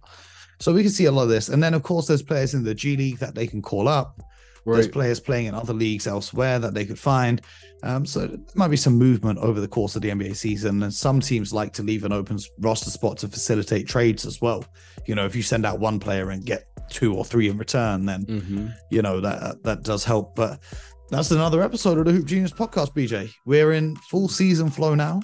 So 0.64 0.72
we 0.72 0.82
can 0.82 0.92
see 0.92 1.06
a 1.06 1.12
lot 1.12 1.24
of 1.24 1.30
this. 1.30 1.50
And 1.50 1.62
then, 1.62 1.74
of 1.74 1.84
course, 1.84 2.08
there's 2.08 2.22
players 2.22 2.54
in 2.54 2.64
the 2.64 2.74
G 2.74 2.96
League 2.96 3.18
that 3.18 3.36
they 3.36 3.46
can 3.46 3.62
call 3.62 3.90
up. 3.90 4.22
Right. 4.64 4.76
There's 4.76 4.88
players 4.88 5.20
playing 5.20 5.48
in 5.48 5.56
other 5.56 5.74
leagues 5.74 6.08
elsewhere 6.08 6.58
that 6.58 6.74
they 6.74 6.86
could 6.86 6.98
find. 6.98 7.42
Um, 7.84 8.06
so 8.06 8.28
there 8.28 8.40
might 8.56 8.70
be 8.70 8.78
some 8.78 8.94
movement 8.94 9.40
over 9.40 9.60
the 9.60 9.68
course 9.68 9.98
of 9.98 10.02
the 10.02 10.10
NBA 10.10 10.38
season. 10.38 10.82
And 10.82 10.94
some 10.94 11.20
teams 11.20 11.52
like 11.52 11.74
to 11.74 11.84
leave 11.84 12.06
an 12.06 12.14
open 12.14 12.40
roster 12.60 12.92
spot 12.92 13.18
to 13.18 13.28
facilitate 13.28 13.90
trades 13.90 14.26
as 14.26 14.40
well. 14.40 14.64
You 15.06 15.16
know, 15.16 15.26
if 15.26 15.36
you 15.36 15.42
send 15.42 15.66
out 15.66 15.80
one 15.80 16.00
player 16.00 16.30
and 16.30 16.46
get 16.46 16.66
two 16.90 17.14
or 17.14 17.26
three 17.26 17.50
in 17.50 17.58
return, 17.58 18.06
then 18.06 18.26
mm-hmm. 18.26 18.68
you 18.90 19.02
know 19.02 19.20
that 19.20 19.64
that 19.64 19.84
does 19.84 20.06
help. 20.06 20.34
But 20.34 20.62
that's 21.10 21.32
another 21.32 21.62
episode 21.62 21.98
of 21.98 22.06
the 22.06 22.14
Hoop 22.14 22.26
Genius 22.26 22.54
podcast, 22.54 22.96
BJ. 22.96 23.30
We're 23.46 23.74
in 23.74 23.98
full 23.98 24.30
season 24.30 24.70
flow 24.70 24.96
now. 24.96 25.20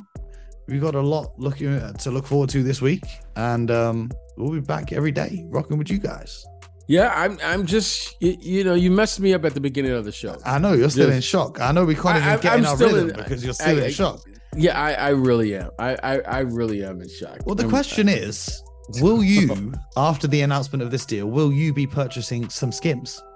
We've 0.70 0.82
got 0.82 0.94
a 0.96 1.02
lot 1.02 1.32
looking 1.38 1.80
to 1.94 2.12
look 2.12 2.28
forward 2.28 2.50
to 2.52 2.62
this 2.64 2.80
week, 2.82 3.04
and 3.36 3.72
um, 3.72 4.12
we'll 4.38 4.52
be 4.54 4.60
back 4.60 4.94
every 4.94 5.12
day 5.12 5.44
rocking 5.50 5.78
with 5.80 5.90
you 5.90 5.98
guys. 5.98 6.46
Yeah, 6.88 7.12
I'm. 7.16 7.40
I'm 7.44 7.66
just. 7.66 8.16
You, 8.22 8.38
you 8.40 8.64
know, 8.64 8.76
you 8.76 8.92
messed 8.92 9.20
me 9.20 9.34
up 9.34 9.46
at 9.46 9.54
the 9.56 9.60
beginning 9.62 9.92
of 9.92 10.06
the 10.06 10.12
show. 10.12 10.38
I 10.46 10.60
know 10.60 10.74
you're 10.74 10.90
still 10.90 11.08
Just- 11.08 11.16
in 11.16 11.22
shock. 11.22 11.60
I 11.60 11.72
know 11.72 11.86
we 11.86 11.96
can't 11.96 12.08
I- 12.16 12.18
even 12.18 12.30
I- 12.30 12.38
get 12.38 12.54
I'm 12.54 12.60
in 12.60 12.66
our 12.66 12.78
rhythm 12.78 13.10
in- 13.10 13.16
because 13.16 13.44
you're 13.44 13.54
still 13.54 13.78
I- 13.80 13.82
I- 13.82 13.86
in 13.86 13.92
shock. 13.92 14.22
Yeah, 14.56 14.80
I, 14.80 14.94
I 14.94 15.10
really 15.10 15.56
am. 15.56 15.70
I, 15.78 15.96
I, 16.04 16.20
I 16.22 16.40
really 16.40 16.84
am 16.84 17.02
in 17.02 17.10
shock. 17.10 17.40
Well, 17.46 17.54
the 17.56 17.64
I'm- 17.64 17.70
question 17.70 18.10
is, 18.10 18.62
will 19.00 19.24
you, 19.24 19.74
after 19.98 20.28
the 20.28 20.42
announcement 20.42 20.82
of 20.84 20.90
this 20.92 21.06
deal, 21.06 21.28
will 21.28 21.52
you 21.52 21.74
be 21.74 21.86
purchasing 21.88 22.50
some 22.50 22.72
skims? 22.72 23.22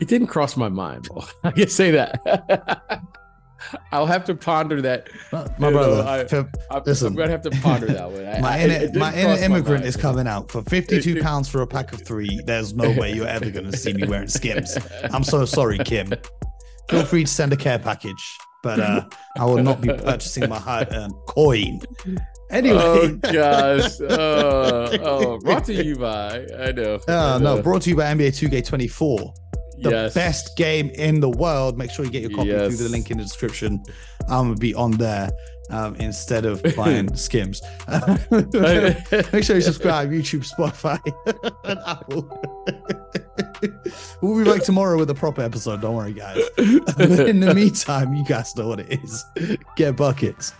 It 0.00 0.06
didn't 0.06 0.28
cross 0.28 0.56
my 0.56 0.68
mind. 0.68 1.08
I 1.44 1.50
can 1.50 1.68
say 1.68 1.90
that. 1.90 3.02
I'll 3.92 4.06
have 4.06 4.24
to 4.26 4.34
ponder 4.34 4.80
that. 4.82 5.08
My, 5.32 5.38
my 5.58 5.68
You 5.68 5.74
know, 5.74 5.78
brother, 5.78 6.02
I- 6.70 6.74
I'm, 6.76 6.82
Listen. 6.86 7.08
I'm 7.08 7.14
gonna 7.16 7.30
have 7.30 7.42
to 7.42 7.50
ponder 7.50 7.86
that 7.86 8.10
one. 8.10 8.26
I- 8.26 8.40
my 8.40 8.56
I- 8.56 8.60
inner, 8.60 8.98
my 8.98 9.14
inner 9.14 9.42
immigrant 9.42 9.80
mind. 9.82 9.84
is 9.84 9.96
coming 9.96 10.26
out 10.28 10.50
for 10.50 10.62
fifty-two 10.62 11.20
pounds 11.22 11.48
for 11.48 11.62
a 11.62 11.66
pack 11.66 11.92
of 11.92 12.02
three. 12.06 12.40
There's 12.44 12.74
no 12.74 12.90
way 12.92 13.12
you're 13.12 13.26
ever 13.26 13.50
going 13.50 13.70
to 13.70 13.76
see 13.76 13.92
me 13.92 14.06
wearing 14.06 14.28
skims. 14.28 14.78
I'm 15.12 15.24
so 15.24 15.44
sorry, 15.44 15.78
Kim. 15.78 16.12
Feel 16.90 17.04
free 17.04 17.24
to 17.24 17.30
send 17.30 17.52
a 17.52 17.56
care 17.56 17.78
package, 17.78 18.38
but 18.62 18.80
uh, 18.80 19.06
I 19.38 19.44
will 19.44 19.62
not 19.62 19.80
be 19.80 19.88
purchasing 19.88 20.48
my 20.48 20.58
hard-earned 20.58 21.12
coin. 21.26 21.80
Anyway, 22.50 22.78
Oh 22.80 23.08
gosh. 23.16 24.00
Uh, 24.00 24.96
oh, 25.02 25.38
brought 25.40 25.64
to 25.66 25.74
you 25.84 25.96
by. 25.96 26.46
I 26.58 26.72
know. 26.72 26.98
Uh, 27.06 27.34
I 27.34 27.38
no, 27.42 27.60
brought 27.60 27.82
to 27.82 27.90
you 27.90 27.96
by 27.96 28.04
NBA 28.14 28.28
2K24, 28.28 29.32
the 29.80 29.90
Yes. 29.90 30.14
best 30.14 30.56
game 30.56 30.90
in 30.90 31.20
the 31.20 31.30
world. 31.30 31.76
Make 31.78 31.90
sure 31.90 32.04
you 32.04 32.10
get 32.10 32.22
your 32.22 32.30
copy 32.30 32.50
through 32.50 32.76
the 32.76 32.88
link 32.88 33.10
in 33.10 33.18
the 33.18 33.24
description. 33.24 33.82
I'm 34.28 34.48
gonna 34.48 34.56
be 34.56 34.74
on 34.74 34.92
there 34.92 35.30
um, 35.70 35.94
instead 35.96 36.44
of 36.46 36.62
buying 36.76 37.14
skims. 37.16 37.60
Make 38.30 39.44
sure 39.44 39.56
you 39.56 39.60
subscribe, 39.62 40.10
YouTube, 40.10 40.46
Spotify, 40.48 40.98
and 41.64 41.78
Apple. 41.86 42.28
we'll 44.20 44.44
be 44.44 44.50
back 44.50 44.62
tomorrow 44.62 44.96
with 44.98 45.10
a 45.10 45.14
proper 45.14 45.42
episode. 45.42 45.80
Don't 45.80 45.94
worry, 45.96 46.12
guys. 46.12 46.38
in 46.58 47.40
the 47.40 47.52
meantime, 47.54 48.14
you 48.14 48.24
guys 48.24 48.54
know 48.56 48.68
what 48.68 48.80
it 48.80 49.00
is. 49.04 49.24
Get 49.76 49.96
buckets. 49.96 50.52